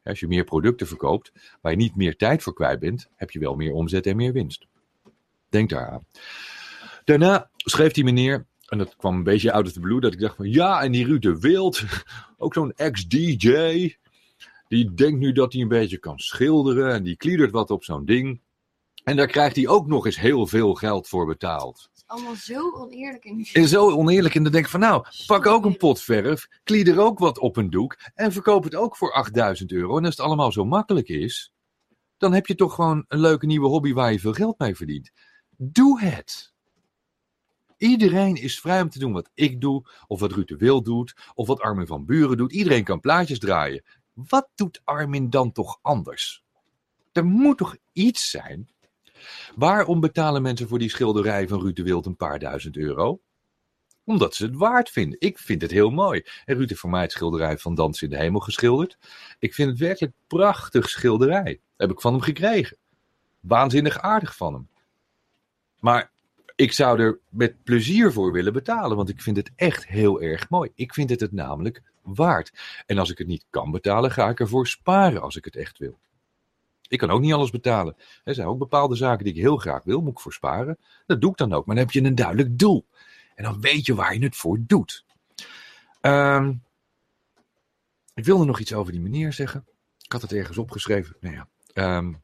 Als 0.04 0.20
je 0.20 0.26
meer 0.26 0.44
producten 0.44 0.86
verkoopt, 0.86 1.32
waar 1.60 1.72
je 1.72 1.78
niet 1.78 1.96
meer 1.96 2.16
tijd 2.16 2.42
voor 2.42 2.54
kwijt 2.54 2.78
bent, 2.78 3.08
heb 3.14 3.30
je 3.30 3.38
wel 3.38 3.54
meer 3.54 3.72
omzet 3.72 4.06
en 4.06 4.16
meer 4.16 4.32
winst. 4.32 4.66
Denk 5.48 5.70
daaraan. 5.70 6.06
Daarna 7.04 7.50
schreef 7.56 7.92
die 7.92 8.04
meneer, 8.04 8.46
en 8.66 8.78
dat 8.78 8.96
kwam 8.96 9.16
een 9.16 9.22
beetje 9.22 9.58
of 9.58 9.72
the 9.72 9.80
blue, 9.80 10.00
dat 10.00 10.12
ik 10.12 10.20
dacht 10.20 10.36
van 10.36 10.50
ja, 10.50 10.82
en 10.82 10.92
die 10.92 11.06
Ruud 11.06 11.22
de 11.22 11.38
Wild, 11.38 11.82
ook 12.38 12.54
zo'n 12.54 12.72
ex-DJ, 12.72 13.94
die 14.68 14.94
denkt 14.94 15.18
nu 15.18 15.32
dat 15.32 15.52
hij 15.52 15.62
een 15.62 15.68
beetje 15.68 15.98
kan 15.98 16.18
schilderen 16.18 16.92
en 16.92 17.02
die 17.02 17.16
kliedert 17.16 17.50
wat 17.50 17.70
op 17.70 17.84
zo'n 17.84 18.04
ding. 18.04 18.40
En 19.04 19.16
daar 19.16 19.26
krijgt 19.26 19.56
hij 19.56 19.68
ook 19.68 19.86
nog 19.86 20.06
eens 20.06 20.18
heel 20.18 20.46
veel 20.46 20.74
geld 20.74 21.08
voor 21.08 21.26
betaald 21.26 21.90
allemaal 22.12 22.34
zo 22.34 22.72
oneerlijk 22.72 23.24
in 23.24 23.48
En 23.52 23.68
zo 23.68 23.90
oneerlijk. 23.90 24.34
En 24.34 24.42
dan 24.42 24.52
denk 24.52 24.64
ik 24.64 24.70
van 24.70 24.80
nou, 24.80 25.04
pak 25.26 25.46
ook 25.46 25.64
een 25.64 25.76
pot 25.76 26.00
verf, 26.00 26.48
klied 26.64 26.88
er 26.88 27.00
ook 27.00 27.18
wat 27.18 27.38
op 27.38 27.56
een 27.56 27.70
doek 27.70 27.98
en 28.14 28.32
verkoop 28.32 28.64
het 28.64 28.74
ook 28.74 28.96
voor 28.96 29.12
8000 29.12 29.72
euro. 29.72 29.96
En 29.96 30.04
als 30.04 30.16
het 30.16 30.26
allemaal 30.26 30.52
zo 30.52 30.64
makkelijk 30.64 31.08
is, 31.08 31.52
dan 32.16 32.32
heb 32.32 32.46
je 32.46 32.54
toch 32.54 32.74
gewoon 32.74 33.04
een 33.08 33.20
leuke 33.20 33.46
nieuwe 33.46 33.68
hobby 33.68 33.92
waar 33.92 34.12
je 34.12 34.20
veel 34.20 34.32
geld 34.32 34.58
mee 34.58 34.76
verdient. 34.76 35.10
Doe 35.56 36.00
het. 36.00 36.52
Iedereen 37.76 38.36
is 38.36 38.60
vrij 38.60 38.82
om 38.82 38.90
te 38.90 38.98
doen 38.98 39.12
wat 39.12 39.30
ik 39.34 39.60
doe, 39.60 39.90
of 40.06 40.20
wat 40.20 40.32
Ruud 40.32 40.48
de 40.48 40.56
Wil 40.56 40.82
doet, 40.82 41.14
of 41.34 41.46
wat 41.46 41.60
Armin 41.60 41.86
van 41.86 42.04
Buren 42.04 42.36
doet. 42.36 42.52
Iedereen 42.52 42.84
kan 42.84 43.00
plaatjes 43.00 43.38
draaien. 43.38 43.84
Wat 44.12 44.48
doet 44.54 44.80
Armin 44.84 45.30
dan 45.30 45.52
toch 45.52 45.78
anders? 45.82 46.44
Er 47.12 47.24
moet 47.24 47.58
toch 47.58 47.76
iets 47.92 48.30
zijn 48.30 48.71
Waarom 49.54 50.00
betalen 50.00 50.42
mensen 50.42 50.68
voor 50.68 50.78
die 50.78 50.90
schilderij 50.90 51.48
van 51.48 51.60
Ruud 51.60 51.76
de 51.76 51.82
Wild 51.82 52.06
een 52.06 52.16
paar 52.16 52.38
duizend 52.38 52.76
euro? 52.76 53.20
Omdat 54.04 54.34
ze 54.34 54.44
het 54.44 54.56
waard 54.56 54.90
vinden. 54.90 55.20
Ik 55.20 55.38
vind 55.38 55.62
het 55.62 55.70
heel 55.70 55.90
mooi. 55.90 56.22
En 56.44 56.56
Ruud 56.56 56.68
heeft 56.68 56.80
voor 56.80 56.90
mij 56.90 57.02
het 57.02 57.12
schilderij 57.12 57.58
van 57.58 57.74
Dans 57.74 58.02
in 58.02 58.10
de 58.10 58.16
Hemel 58.16 58.40
geschilderd. 58.40 58.98
Ik 59.38 59.54
vind 59.54 59.70
het 59.70 59.78
werkelijk 59.78 60.14
prachtig 60.26 60.88
schilderij. 60.88 61.60
heb 61.76 61.90
ik 61.90 62.00
van 62.00 62.12
hem 62.12 62.22
gekregen. 62.22 62.76
Waanzinnig 63.40 63.98
aardig 63.98 64.36
van 64.36 64.54
hem. 64.54 64.68
Maar 65.80 66.10
ik 66.54 66.72
zou 66.72 67.00
er 67.00 67.18
met 67.28 67.62
plezier 67.62 68.12
voor 68.12 68.32
willen 68.32 68.52
betalen, 68.52 68.96
want 68.96 69.08
ik 69.08 69.20
vind 69.22 69.36
het 69.36 69.50
echt 69.56 69.86
heel 69.86 70.22
erg 70.22 70.50
mooi. 70.50 70.70
Ik 70.74 70.94
vind 70.94 71.10
het 71.10 71.20
het 71.20 71.32
namelijk 71.32 71.82
waard. 72.02 72.52
En 72.86 72.98
als 72.98 73.10
ik 73.10 73.18
het 73.18 73.26
niet 73.26 73.44
kan 73.50 73.70
betalen, 73.70 74.10
ga 74.10 74.28
ik 74.28 74.40
ervoor 74.40 74.66
sparen 74.66 75.22
als 75.22 75.36
ik 75.36 75.44
het 75.44 75.56
echt 75.56 75.78
wil. 75.78 75.98
Ik 76.92 76.98
kan 76.98 77.10
ook 77.10 77.20
niet 77.20 77.32
alles 77.32 77.50
betalen. 77.50 77.96
Er 78.24 78.34
zijn 78.34 78.46
ook 78.46 78.58
bepaalde 78.58 78.94
zaken 78.94 79.24
die 79.24 79.34
ik 79.34 79.40
heel 79.40 79.56
graag 79.56 79.84
wil, 79.84 80.00
moet 80.00 80.12
ik 80.12 80.20
voor 80.20 80.32
sparen. 80.32 80.78
Dat 81.06 81.20
doe 81.20 81.30
ik 81.30 81.36
dan 81.36 81.52
ook, 81.52 81.66
maar 81.66 81.74
dan 81.76 81.84
heb 81.84 81.94
je 81.94 82.02
een 82.02 82.14
duidelijk 82.14 82.58
doel. 82.58 82.86
En 83.34 83.44
dan 83.44 83.60
weet 83.60 83.86
je 83.86 83.94
waar 83.94 84.14
je 84.14 84.24
het 84.24 84.36
voor 84.36 84.58
doet. 84.66 85.04
Um, 86.00 86.62
ik 88.14 88.24
wilde 88.24 88.44
nog 88.44 88.58
iets 88.58 88.72
over 88.72 88.92
die 88.92 89.00
meneer 89.00 89.32
zeggen. 89.32 89.66
Ik 89.98 90.12
had 90.12 90.22
het 90.22 90.32
ergens 90.32 90.58
opgeschreven. 90.58 91.16
Nou 91.20 91.34
ja. 91.34 91.48
Um, 91.96 92.22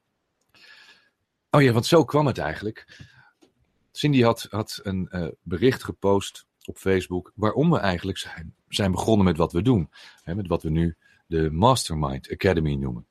oh 1.51 1.63
ja, 1.63 1.73
want 1.73 1.87
zo 1.87 2.05
kwam 2.05 2.27
het 2.27 2.39
eigenlijk. 2.39 3.07
Cindy 3.93 4.23
had, 4.23 4.47
had 4.51 4.81
een 4.83 5.09
uh, 5.11 5.29
bericht 5.43 5.85
gepost 5.85 6.47
op 6.65 6.77
Facebook 6.77 7.33
waarom 7.35 7.71
we 7.71 7.79
eigenlijk 7.79 8.19
zijn, 8.19 8.55
zijn 8.69 8.91
begonnen 8.91 9.25
met 9.25 9.37
wat 9.37 9.53
we 9.53 9.63
doen. 9.63 9.91
Hè, 10.23 10.35
met 10.35 10.47
wat 10.47 10.63
we 10.63 10.71
nu 10.71 10.97
de 11.27 11.51
Mastermind 11.51 12.33
Academy 12.33 12.75
noemen. 12.75 13.07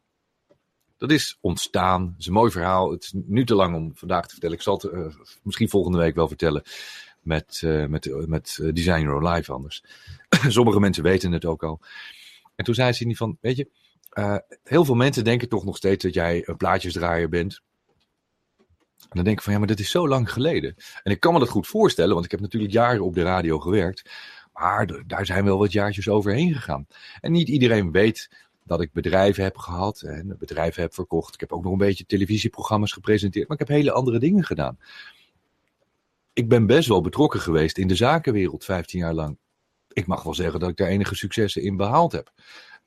Dat 0.98 1.12
is 1.12 1.38
ontstaan. 1.42 2.06
Dat 2.06 2.20
is 2.20 2.26
een 2.26 2.34
mooi 2.34 2.52
verhaal. 2.52 2.92
Het 2.92 3.04
is 3.04 3.14
nu 3.14 3.46
te 3.46 3.56
lang 3.56 3.76
om 3.76 3.92
vandaag 3.96 4.24
te 4.26 4.32
vertellen. 4.32 4.56
Ik 4.56 4.62
zal 4.62 4.74
het 4.74 4.84
uh, 4.84 5.16
misschien 5.44 5.70
volgende 5.70 5.98
week 5.98 6.16
wel 6.16 6.28
vertellen 6.28 6.64
met, 7.22 7.62
uh, 7.66 7.86
met, 7.86 8.28
met 8.28 8.60
Design 8.74 9.02
Your 9.02 9.28
Life 9.28 9.54
anders. 9.54 9.84
Sommige 10.48 10.80
mensen 10.80 11.04
weten 11.04 11.32
het 11.32 11.46
ook 11.46 11.64
al. 11.64 11.80
En 12.56 12.66
toen 12.66 12.76
zei 12.76 12.92
ze 12.92 13.06
niet 13.06 13.18
van, 13.18 13.38
weet 13.42 13.58
je, 13.58 13.70
heel 14.64 14.86
veel 14.86 14.96
mensen 14.96 15.24
denken 15.24 15.50
toch 15.50 15.66
nog 15.66 15.78
steeds 15.78 16.04
dat 16.04 16.14
jij 16.14 16.48
een 16.48 16.58
plaatjesdraaier 16.58 17.30
bent. 17.30 17.62
En 18.98 19.16
dan 19.16 19.24
denk 19.24 19.38
ik 19.38 19.44
van, 19.44 19.54
ja, 19.54 19.60
maar 19.60 19.68
dat 19.68 19.80
is 19.80 19.92
zo 19.92 20.08
lang 20.08 20.32
geleden. 20.32 20.76
En 21.04 21.12
ik 21.12 21.20
kan 21.20 21.34
me 21.34 21.40
dat 21.40 21.50
goed 21.50 21.68
voorstellen, 21.68 22.14
want 22.14 22.26
ik 22.26 22.32
heb 22.32 22.40
natuurlijk 22.40 22.74
jaren 22.74 23.04
op 23.04 23.14
de 23.14 23.24
radio 23.24 23.60
gewerkt. 23.60 24.10
Maar 24.54 25.04
daar 25.08 25.26
zijn 25.26 25.46
wel 25.46 25.58
wat 25.58 25.72
jaartjes 25.72 26.10
overheen 26.10 26.54
gegaan. 26.54 26.88
En 27.20 27.32
niet 27.32 27.48
iedereen 27.48 27.92
weet 27.92 28.30
dat 28.68 28.82
ik 28.82 28.94
bedrijven 28.94 29.44
heb 29.44 29.58
gehad 29.58 30.02
en 30.02 30.36
bedrijven 30.40 30.82
heb 30.82 30.94
verkocht. 30.94 31.34
Ik 31.34 31.40
heb 31.40 31.52
ook 31.52 31.64
nog 31.64 31.72
een 31.72 31.78
beetje 31.78 32.06
televisieprogramma's 32.06 32.92
gepresenteerd, 32.92 33.48
maar 33.48 33.60
ik 33.60 33.68
heb 33.68 33.78
hele 33.78 33.92
andere 33.92 34.20
dingen 34.20 34.44
gedaan. 34.44 34.78
Ik 36.34 36.50
ben 36.50 36.66
best 36.66 36.88
wel 36.88 37.02
betrokken 37.02 37.40
geweest 37.40 37.78
in 37.78 37.88
de 37.88 37.96
zakenwereld 37.96 38.66
15 38.66 39.00
jaar 39.00 39.14
lang. 39.14 39.38
Ik 39.88 40.08
mag 40.08 40.24
wel 40.24 40.34
zeggen 40.34 40.60
dat 40.60 40.70
ik 40.70 40.78
daar 40.78 40.88
enige 40.88 41.16
successen 41.16 41.62
in 41.62 41.78
behaald 41.78 42.12
heb. 42.12 42.32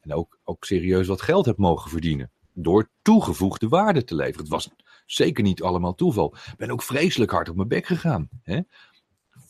En 0.01 0.15
ook, 0.15 0.39
ook 0.45 0.65
serieus 0.65 1.07
wat 1.07 1.23
geld 1.23 1.47
heb 1.47 1.57
mogen 1.57 1.91
verdienen. 1.91 2.31
Door 2.53 2.91
toegevoegde 3.03 3.69
waarde 3.69 4.05
te 4.05 4.15
leveren. 4.15 4.41
Het 4.41 4.49
was 4.49 4.71
zeker 5.07 5.43
niet 5.43 5.63
allemaal 5.63 5.95
toeval. 5.95 6.35
Ik 6.35 6.57
ben 6.57 6.71
ook 6.71 6.83
vreselijk 6.83 7.31
hard 7.31 7.49
op 7.49 7.57
mijn 7.57 7.69
bek 7.69 7.87
gegaan. 7.87 8.29
Hè? 8.43 8.61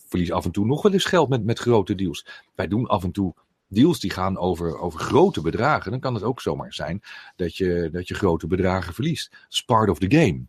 Verlies 0.07 0.33
af 0.33 0.45
en 0.45 0.51
toe 0.51 0.67
nog 0.67 0.83
wel 0.83 0.93
eens 0.93 1.05
geld 1.05 1.29
met, 1.29 1.45
met 1.45 1.59
grote 1.59 1.95
deals. 1.95 2.27
Wij 2.55 2.69
doen 2.69 2.87
af 2.87 3.05
en 3.05 3.13
toe 3.13 3.35
deals 3.71 4.01
die 4.01 4.11
gaan 4.11 4.39
over, 4.39 4.79
over 4.79 5.01
grote 5.01 5.41
bedragen, 5.41 5.91
dan 5.91 6.01
kan 6.01 6.15
het 6.15 6.23
ook 6.23 6.41
zomaar 6.41 6.75
zijn 6.75 7.03
dat 7.37 7.57
je, 7.57 7.89
dat 7.93 8.09
je 8.09 8.15
grote 8.15 8.47
bedragen 8.47 8.95
verliest. 8.95 9.33
It's 9.49 9.65
part 9.65 9.89
of 9.89 9.99
the 9.99 10.11
game. 10.17 10.47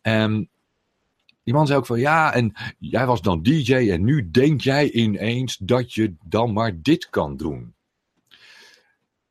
En 0.00 0.50
die 1.42 1.54
man 1.54 1.66
zei 1.66 1.78
ook 1.78 1.86
van 1.86 2.00
ja, 2.00 2.32
en 2.32 2.52
jij 2.78 3.06
was 3.06 3.22
dan 3.22 3.42
DJ 3.42 3.74
en 3.74 4.04
nu 4.04 4.30
denk 4.30 4.60
jij 4.60 4.90
ineens 4.90 5.56
dat 5.56 5.94
je 5.94 6.14
dan 6.24 6.52
maar 6.52 6.82
dit 6.82 7.10
kan 7.10 7.36
doen. 7.36 7.74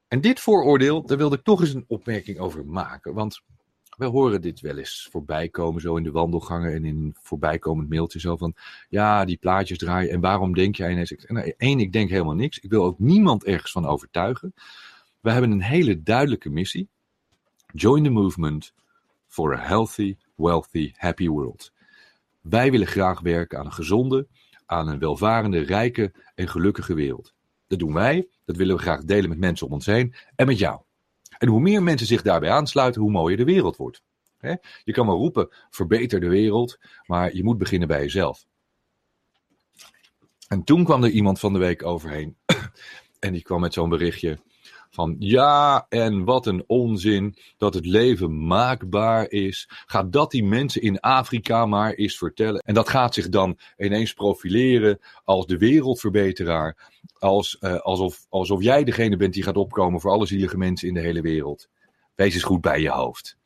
En 0.08 0.22
dit 0.22 0.40
vooroordeel, 0.40 1.06
daar 1.06 1.18
wilde 1.18 1.36
ik 1.36 1.44
toch 1.44 1.62
eens 1.62 1.74
een 1.74 1.86
opmerking 1.88 2.40
over 2.40 2.66
maken. 2.66 3.13
Want 3.13 3.42
we 4.01 4.08
horen 4.08 4.41
dit 4.41 4.60
wel 4.60 4.77
eens 4.77 5.08
voorbij 5.12 5.50
komen, 5.50 5.81
zo 5.81 5.96
in 5.96 6.03
de 6.03 6.12
wandelgangen 6.12 6.74
en 6.74 6.86
in 6.86 7.15
voorbijkomend 7.22 7.89
mailtje. 7.89 8.20
Zo 8.20 8.36
van, 8.36 8.55
ja, 8.89 9.25
die 9.25 9.38
plaatjes 9.38 9.77
draaien. 9.77 10.12
En 10.12 10.20
waarom 10.20 10.53
denk 10.53 10.75
jij 10.75 10.91
ineens? 10.91 11.13
Nou, 11.27 11.53
één, 11.58 11.79
ik 11.79 11.93
denk 11.93 12.10
helemaal 12.10 12.36
niks. 12.36 12.60
Ik 12.60 12.70
wil 12.70 12.84
ook 12.84 13.00
niemand 13.00 13.43
ergens 13.43 13.72
van 13.72 13.86
overtuigen. 13.86 14.53
We 15.20 15.31
hebben 15.31 15.51
een 15.51 15.62
hele 15.62 16.03
duidelijke 16.03 16.50
missie. 16.50 16.89
Join 17.74 18.03
the 18.03 18.10
movement 18.10 18.74
for 19.27 19.55
a 19.55 19.60
healthy, 19.60 20.15
wealthy, 20.36 20.91
happy 20.96 21.27
world. 21.27 21.72
Wij 22.41 22.72
willen 22.72 22.88
graag 22.88 23.20
werken 23.20 23.60
aan 23.60 23.65
een 23.65 23.74
gezonde, 23.74 24.27
aan 24.65 24.88
een 24.88 25.00
welvarende, 25.00 25.60
rijke 25.60 26.13
en 26.36 26.48
gelukkige 26.48 26.93
wereld. 26.93 27.34
Dat 27.67 27.79
doen 27.79 27.93
wij. 27.93 28.27
Dat 28.46 28.55
willen 28.55 28.75
we 28.75 28.81
graag 28.81 29.03
delen 29.03 29.29
met 29.29 29.39
mensen 29.39 29.67
om 29.67 29.74
ons 29.74 29.86
heen 29.86 30.13
en 30.36 30.48
met 30.48 30.60
jou. 30.60 30.81
En 31.41 31.48
hoe 31.48 31.60
meer 31.60 31.83
mensen 31.83 32.07
zich 32.07 32.21
daarbij 32.21 32.50
aansluiten, 32.50 33.01
hoe 33.01 33.12
mooier 33.12 33.38
de 33.38 33.43
wereld 33.43 33.77
wordt. 33.77 34.01
Je 34.83 34.91
kan 34.91 35.07
wel 35.07 35.17
roepen, 35.17 35.50
verbeter 35.69 36.19
de 36.19 36.27
wereld, 36.27 36.77
maar 37.05 37.36
je 37.36 37.43
moet 37.43 37.57
beginnen 37.57 37.88
bij 37.88 38.01
jezelf. 38.01 38.45
En 40.48 40.63
toen 40.63 40.83
kwam 40.83 41.03
er 41.03 41.10
iemand 41.10 41.39
van 41.39 41.53
de 41.53 41.60
week 41.60 41.83
overheen. 41.83 42.38
En 43.19 43.33
die 43.33 43.41
kwam 43.41 43.62
met 43.62 43.74
zo'n 43.74 43.89
berichtje 43.89 44.39
ja, 45.20 45.86
en 45.89 46.24
wat 46.24 46.46
een 46.46 46.63
onzin 46.67 47.36
dat 47.58 47.74
het 47.74 47.86
leven 47.86 48.48
maakbaar 48.48 49.29
is. 49.29 49.70
Ga 49.86 50.03
dat 50.03 50.31
die 50.31 50.43
mensen 50.43 50.81
in 50.81 51.00
Afrika 51.00 51.65
maar 51.65 51.93
eens 51.93 52.17
vertellen. 52.17 52.62
En 52.62 52.74
dat 52.74 52.89
gaat 52.89 53.13
zich 53.13 53.29
dan 53.29 53.58
ineens 53.77 54.13
profileren 54.13 55.00
als 55.24 55.46
de 55.46 55.58
wereldverbeteraar. 55.58 56.89
Als, 57.17 57.58
uh, 57.60 57.79
alsof, 57.79 58.25
alsof 58.29 58.63
jij 58.63 58.84
degene 58.84 59.17
bent 59.17 59.34
die 59.34 59.43
gaat 59.43 59.58
opkomen 59.58 60.01
voor 60.01 60.12
alle 60.12 60.25
zielige 60.25 60.58
mensen 60.58 60.88
in 60.88 60.93
de 60.93 61.00
hele 61.00 61.22
wereld. 61.22 61.70
Wees 62.15 62.34
eens 62.34 62.43
goed 62.43 62.62
bij 62.62 62.81
je 62.81 62.89
hoofd. 62.89 63.39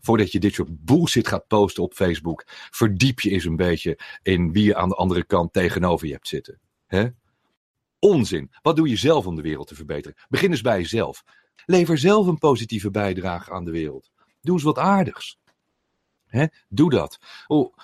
Voordat 0.00 0.32
je 0.32 0.38
dit 0.38 0.54
soort 0.54 0.84
bullshit 0.84 1.28
gaat 1.28 1.46
posten 1.46 1.82
op 1.82 1.92
Facebook, 1.92 2.44
verdiep 2.70 3.20
je 3.20 3.30
eens 3.30 3.44
een 3.44 3.56
beetje 3.56 3.98
in 4.22 4.52
wie 4.52 4.64
je 4.64 4.76
aan 4.76 4.88
de 4.88 4.94
andere 4.94 5.24
kant 5.24 5.52
tegenover 5.52 6.06
je 6.06 6.12
hebt 6.12 6.28
zitten. 6.28 6.60
Hè? 6.86 7.08
Onzin. 8.04 8.50
Wat 8.62 8.76
doe 8.76 8.88
je 8.88 8.96
zelf 8.96 9.26
om 9.26 9.36
de 9.36 9.42
wereld 9.42 9.66
te 9.66 9.74
verbeteren? 9.74 10.16
Begin 10.28 10.50
eens 10.50 10.60
bij 10.60 10.78
jezelf. 10.78 11.24
Lever 11.66 11.98
zelf 11.98 12.26
een 12.26 12.38
positieve 12.38 12.90
bijdrage 12.90 13.52
aan 13.52 13.64
de 13.64 13.70
wereld. 13.70 14.10
Doe 14.40 14.54
eens 14.54 14.62
wat 14.62 14.78
aardigs. 14.78 15.38
Doe 16.68 16.90
dat. 16.90 17.18
Oh, 17.46 17.76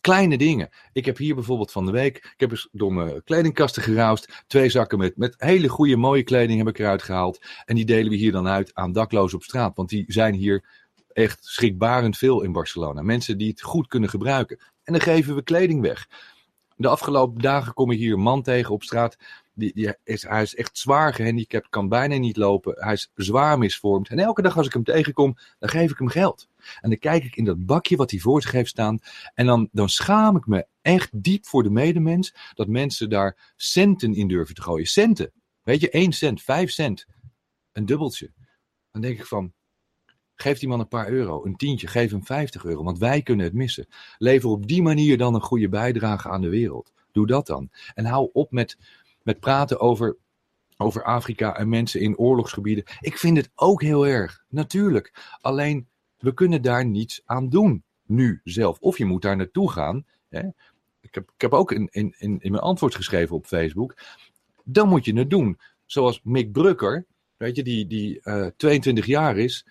kleine 0.00 0.38
dingen. 0.38 0.68
Ik 0.92 1.04
heb 1.04 1.16
hier 1.16 1.34
bijvoorbeeld 1.34 1.72
van 1.72 1.86
de 1.86 1.92
week, 1.92 2.16
ik 2.16 2.34
heb 2.36 2.50
eens 2.50 2.68
door 2.72 2.92
mijn 2.92 3.22
kledingkasten 3.24 3.82
geroust. 3.82 4.44
Twee 4.46 4.68
zakken 4.68 4.98
met, 4.98 5.16
met 5.16 5.34
hele 5.38 5.68
goede, 5.68 5.96
mooie 5.96 6.22
kleding 6.22 6.58
heb 6.58 6.68
ik 6.68 6.78
eruit 6.78 7.02
gehaald. 7.02 7.40
En 7.64 7.74
die 7.74 7.84
delen 7.84 8.10
we 8.10 8.16
hier 8.16 8.32
dan 8.32 8.48
uit 8.48 8.74
aan 8.74 8.92
daklozen 8.92 9.38
op 9.38 9.44
straat. 9.44 9.76
Want 9.76 9.88
die 9.88 10.04
zijn 10.08 10.34
hier 10.34 10.84
Echt 11.16 11.44
schrikbarend 11.44 12.18
veel 12.18 12.42
in 12.42 12.52
Barcelona. 12.52 13.02
Mensen 13.02 13.38
die 13.38 13.48
het 13.48 13.62
goed 13.62 13.86
kunnen 13.86 14.08
gebruiken. 14.08 14.58
En 14.82 14.92
dan 14.92 15.02
geven 15.02 15.34
we 15.34 15.42
kleding 15.42 15.80
weg. 15.80 16.08
De 16.78 16.88
afgelopen 16.88 17.42
dagen 17.42 17.74
kom 17.74 17.90
ik 17.90 17.98
hier 17.98 18.12
een 18.12 18.20
man 18.20 18.42
tegen 18.42 18.74
op 18.74 18.82
straat. 18.82 19.16
Die, 19.54 19.72
die 19.74 19.94
is, 20.04 20.22
hij 20.22 20.42
is 20.42 20.54
echt 20.54 20.78
zwaar 20.78 21.14
gehandicapt, 21.14 21.68
kan 21.68 21.88
bijna 21.88 22.16
niet 22.16 22.36
lopen. 22.36 22.74
Hij 22.84 22.92
is 22.92 23.10
zwaar 23.14 23.58
misvormd. 23.58 24.08
En 24.08 24.18
elke 24.18 24.42
dag 24.42 24.56
als 24.56 24.66
ik 24.66 24.72
hem 24.72 24.84
tegenkom, 24.84 25.36
dan 25.58 25.68
geef 25.68 25.90
ik 25.90 25.98
hem 25.98 26.08
geld. 26.08 26.48
En 26.80 26.88
dan 26.88 26.98
kijk 26.98 27.24
ik 27.24 27.36
in 27.36 27.44
dat 27.44 27.66
bakje 27.66 27.96
wat 27.96 28.10
hij 28.10 28.20
voor 28.20 28.42
zich 28.42 28.52
heeft 28.52 28.68
staan. 28.68 28.98
En 29.34 29.46
dan, 29.46 29.68
dan 29.72 29.88
schaam 29.88 30.36
ik 30.36 30.46
me 30.46 30.66
echt 30.82 31.22
diep 31.22 31.46
voor 31.46 31.62
de 31.62 31.70
medemens. 31.70 32.34
Dat 32.54 32.68
mensen 32.68 33.10
daar 33.10 33.52
centen 33.56 34.14
in 34.14 34.28
durven 34.28 34.54
te 34.54 34.62
gooien. 34.62 34.86
Centen. 34.86 35.32
Weet 35.62 35.80
je, 35.80 35.90
1 35.90 36.12
cent, 36.12 36.42
5 36.42 36.70
cent. 36.70 37.06
Een 37.72 37.86
dubbeltje. 37.86 38.32
Dan 38.90 39.00
denk 39.00 39.18
ik 39.18 39.26
van, 39.26 39.52
geef 40.36 40.58
die 40.58 40.68
man 40.68 40.80
een 40.80 40.88
paar 40.88 41.08
euro, 41.08 41.44
een 41.44 41.56
tientje, 41.56 41.86
geef 41.86 42.10
hem 42.10 42.24
50 42.24 42.64
euro, 42.64 42.82
want 42.82 42.98
wij 42.98 43.22
kunnen 43.22 43.44
het 43.44 43.54
missen. 43.54 43.86
Lever 44.18 44.50
op 44.50 44.66
die 44.66 44.82
manier 44.82 45.18
dan 45.18 45.34
een 45.34 45.40
goede 45.40 45.68
bijdrage 45.68 46.28
aan 46.28 46.40
de 46.40 46.48
wereld. 46.48 46.92
Doe 47.12 47.26
dat 47.26 47.46
dan. 47.46 47.70
En 47.94 48.04
hou 48.04 48.30
op 48.32 48.50
met, 48.50 48.78
met 49.22 49.40
praten 49.40 49.80
over, 49.80 50.16
over 50.76 51.04
Afrika 51.04 51.56
en 51.56 51.68
mensen 51.68 52.00
in 52.00 52.16
oorlogsgebieden. 52.16 52.84
Ik 53.00 53.18
vind 53.18 53.36
het 53.36 53.50
ook 53.54 53.82
heel 53.82 54.06
erg, 54.06 54.44
natuurlijk. 54.48 55.36
Alleen, 55.40 55.86
we 56.18 56.34
kunnen 56.34 56.62
daar 56.62 56.86
niets 56.86 57.22
aan 57.24 57.48
doen, 57.48 57.82
nu 58.06 58.40
zelf. 58.44 58.78
Of 58.78 58.98
je 58.98 59.04
moet 59.04 59.22
daar 59.22 59.36
naartoe 59.36 59.70
gaan. 59.70 60.04
Hè? 60.28 60.42
Ik, 61.00 61.14
heb, 61.14 61.30
ik 61.34 61.40
heb 61.40 61.52
ook 61.52 61.72
in, 61.72 61.88
in, 61.90 62.14
in, 62.18 62.38
in 62.40 62.50
mijn 62.50 62.62
antwoord 62.62 62.94
geschreven 62.94 63.36
op 63.36 63.46
Facebook. 63.46 63.96
Dan 64.64 64.88
moet 64.88 65.04
je 65.04 65.14
het 65.14 65.30
doen. 65.30 65.58
Zoals 65.84 66.20
Mick 66.22 66.52
Brucker, 66.52 67.06
weet 67.36 67.56
je, 67.56 67.62
die, 67.62 67.86
die 67.86 68.20
uh, 68.24 68.46
22 68.56 69.06
jaar 69.06 69.36
is 69.36 69.66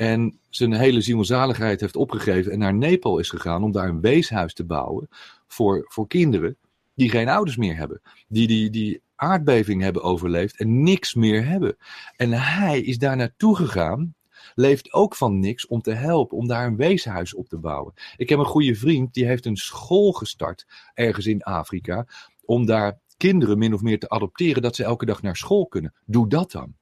en 0.00 0.38
zijn 0.48 0.72
hele 0.72 1.00
zielzaligheid 1.00 1.80
heeft 1.80 1.96
opgegeven 1.96 2.52
en 2.52 2.58
naar 2.58 2.74
Nepal 2.74 3.18
is 3.18 3.28
gegaan 3.28 3.62
om 3.62 3.72
daar 3.72 3.88
een 3.88 4.00
weeshuis 4.00 4.54
te 4.54 4.64
bouwen 4.64 5.08
voor, 5.46 5.84
voor 5.88 6.06
kinderen 6.06 6.56
die 6.94 7.10
geen 7.10 7.28
ouders 7.28 7.56
meer 7.56 7.76
hebben. 7.76 8.00
Die, 8.28 8.46
die 8.46 8.70
die 8.70 9.02
aardbeving 9.16 9.82
hebben 9.82 10.02
overleefd 10.02 10.56
en 10.56 10.82
niks 10.82 11.14
meer 11.14 11.46
hebben. 11.46 11.76
En 12.16 12.32
hij 12.32 12.80
is 12.80 12.98
daar 12.98 13.16
naartoe 13.16 13.56
gegaan, 13.56 14.14
leeft 14.54 14.92
ook 14.92 15.16
van 15.16 15.38
niks 15.38 15.66
om 15.66 15.80
te 15.80 15.92
helpen, 15.92 16.36
om 16.36 16.46
daar 16.46 16.66
een 16.66 16.76
weeshuis 16.76 17.34
op 17.34 17.48
te 17.48 17.58
bouwen. 17.58 17.94
Ik 18.16 18.28
heb 18.28 18.38
een 18.38 18.44
goede 18.44 18.74
vriend, 18.74 19.14
die 19.14 19.26
heeft 19.26 19.46
een 19.46 19.56
school 19.56 20.12
gestart 20.12 20.66
ergens 20.94 21.26
in 21.26 21.42
Afrika, 21.42 22.06
om 22.44 22.66
daar 22.66 22.98
kinderen 23.16 23.58
min 23.58 23.74
of 23.74 23.82
meer 23.82 23.98
te 23.98 24.08
adopteren, 24.08 24.62
dat 24.62 24.76
ze 24.76 24.84
elke 24.84 25.06
dag 25.06 25.22
naar 25.22 25.36
school 25.36 25.66
kunnen. 25.66 25.94
Doe 26.04 26.28
dat 26.28 26.50
dan. 26.50 26.74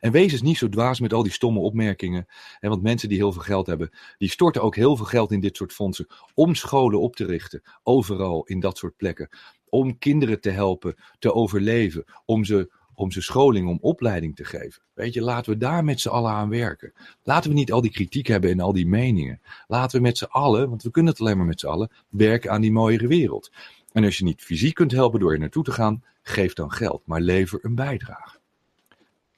En 0.00 0.12
wees 0.12 0.32
eens 0.32 0.42
niet 0.42 0.58
zo 0.58 0.68
dwaas 0.68 1.00
met 1.00 1.12
al 1.12 1.22
die 1.22 1.32
stomme 1.32 1.60
opmerkingen. 1.60 2.26
En 2.60 2.68
want 2.68 2.82
mensen 2.82 3.08
die 3.08 3.18
heel 3.18 3.32
veel 3.32 3.42
geld 3.42 3.66
hebben, 3.66 3.90
die 4.18 4.30
storten 4.30 4.62
ook 4.62 4.76
heel 4.76 4.96
veel 4.96 5.06
geld 5.06 5.32
in 5.32 5.40
dit 5.40 5.56
soort 5.56 5.72
fondsen. 5.72 6.06
Om 6.34 6.54
scholen 6.54 7.00
op 7.00 7.16
te 7.16 7.24
richten. 7.24 7.62
Overal 7.82 8.44
in 8.44 8.60
dat 8.60 8.78
soort 8.78 8.96
plekken. 8.96 9.28
Om 9.68 9.98
kinderen 9.98 10.40
te 10.40 10.50
helpen 10.50 10.94
te 11.18 11.34
overleven. 11.34 12.04
Om 12.24 12.44
ze, 12.44 12.72
om 12.94 13.10
ze 13.10 13.22
scholing, 13.22 13.68
om 13.68 13.78
opleiding 13.80 14.36
te 14.36 14.44
geven. 14.44 14.82
Weet 14.94 15.14
je, 15.14 15.22
laten 15.22 15.52
we 15.52 15.58
daar 15.58 15.84
met 15.84 16.00
z'n 16.00 16.08
allen 16.08 16.32
aan 16.32 16.48
werken. 16.48 16.92
Laten 17.22 17.50
we 17.50 17.56
niet 17.56 17.72
al 17.72 17.80
die 17.80 17.90
kritiek 17.90 18.26
hebben 18.26 18.50
en 18.50 18.60
al 18.60 18.72
die 18.72 18.86
meningen. 18.86 19.40
Laten 19.66 19.96
we 19.96 20.02
met 20.02 20.18
z'n 20.18 20.24
allen, 20.24 20.68
want 20.68 20.82
we 20.82 20.90
kunnen 20.90 21.12
het 21.12 21.20
alleen 21.20 21.36
maar 21.36 21.46
met 21.46 21.60
z'n 21.60 21.66
allen, 21.66 21.90
werken 22.08 22.50
aan 22.50 22.60
die 22.60 22.72
mooiere 22.72 23.06
wereld. 23.06 23.50
En 23.92 24.04
als 24.04 24.18
je 24.18 24.24
niet 24.24 24.42
fysiek 24.42 24.74
kunt 24.74 24.92
helpen 24.92 25.20
door 25.20 25.32
er 25.32 25.38
naartoe 25.38 25.64
te 25.64 25.72
gaan, 25.72 26.04
geef 26.22 26.52
dan 26.52 26.72
geld, 26.72 27.02
maar 27.06 27.20
lever 27.20 27.58
een 27.62 27.74
bijdrage. 27.74 28.37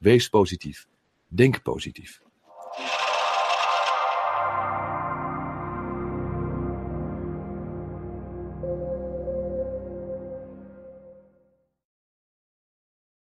Wees 0.01 0.29
positief. 0.29 0.87
Denk 1.27 1.61
positief. 1.63 2.21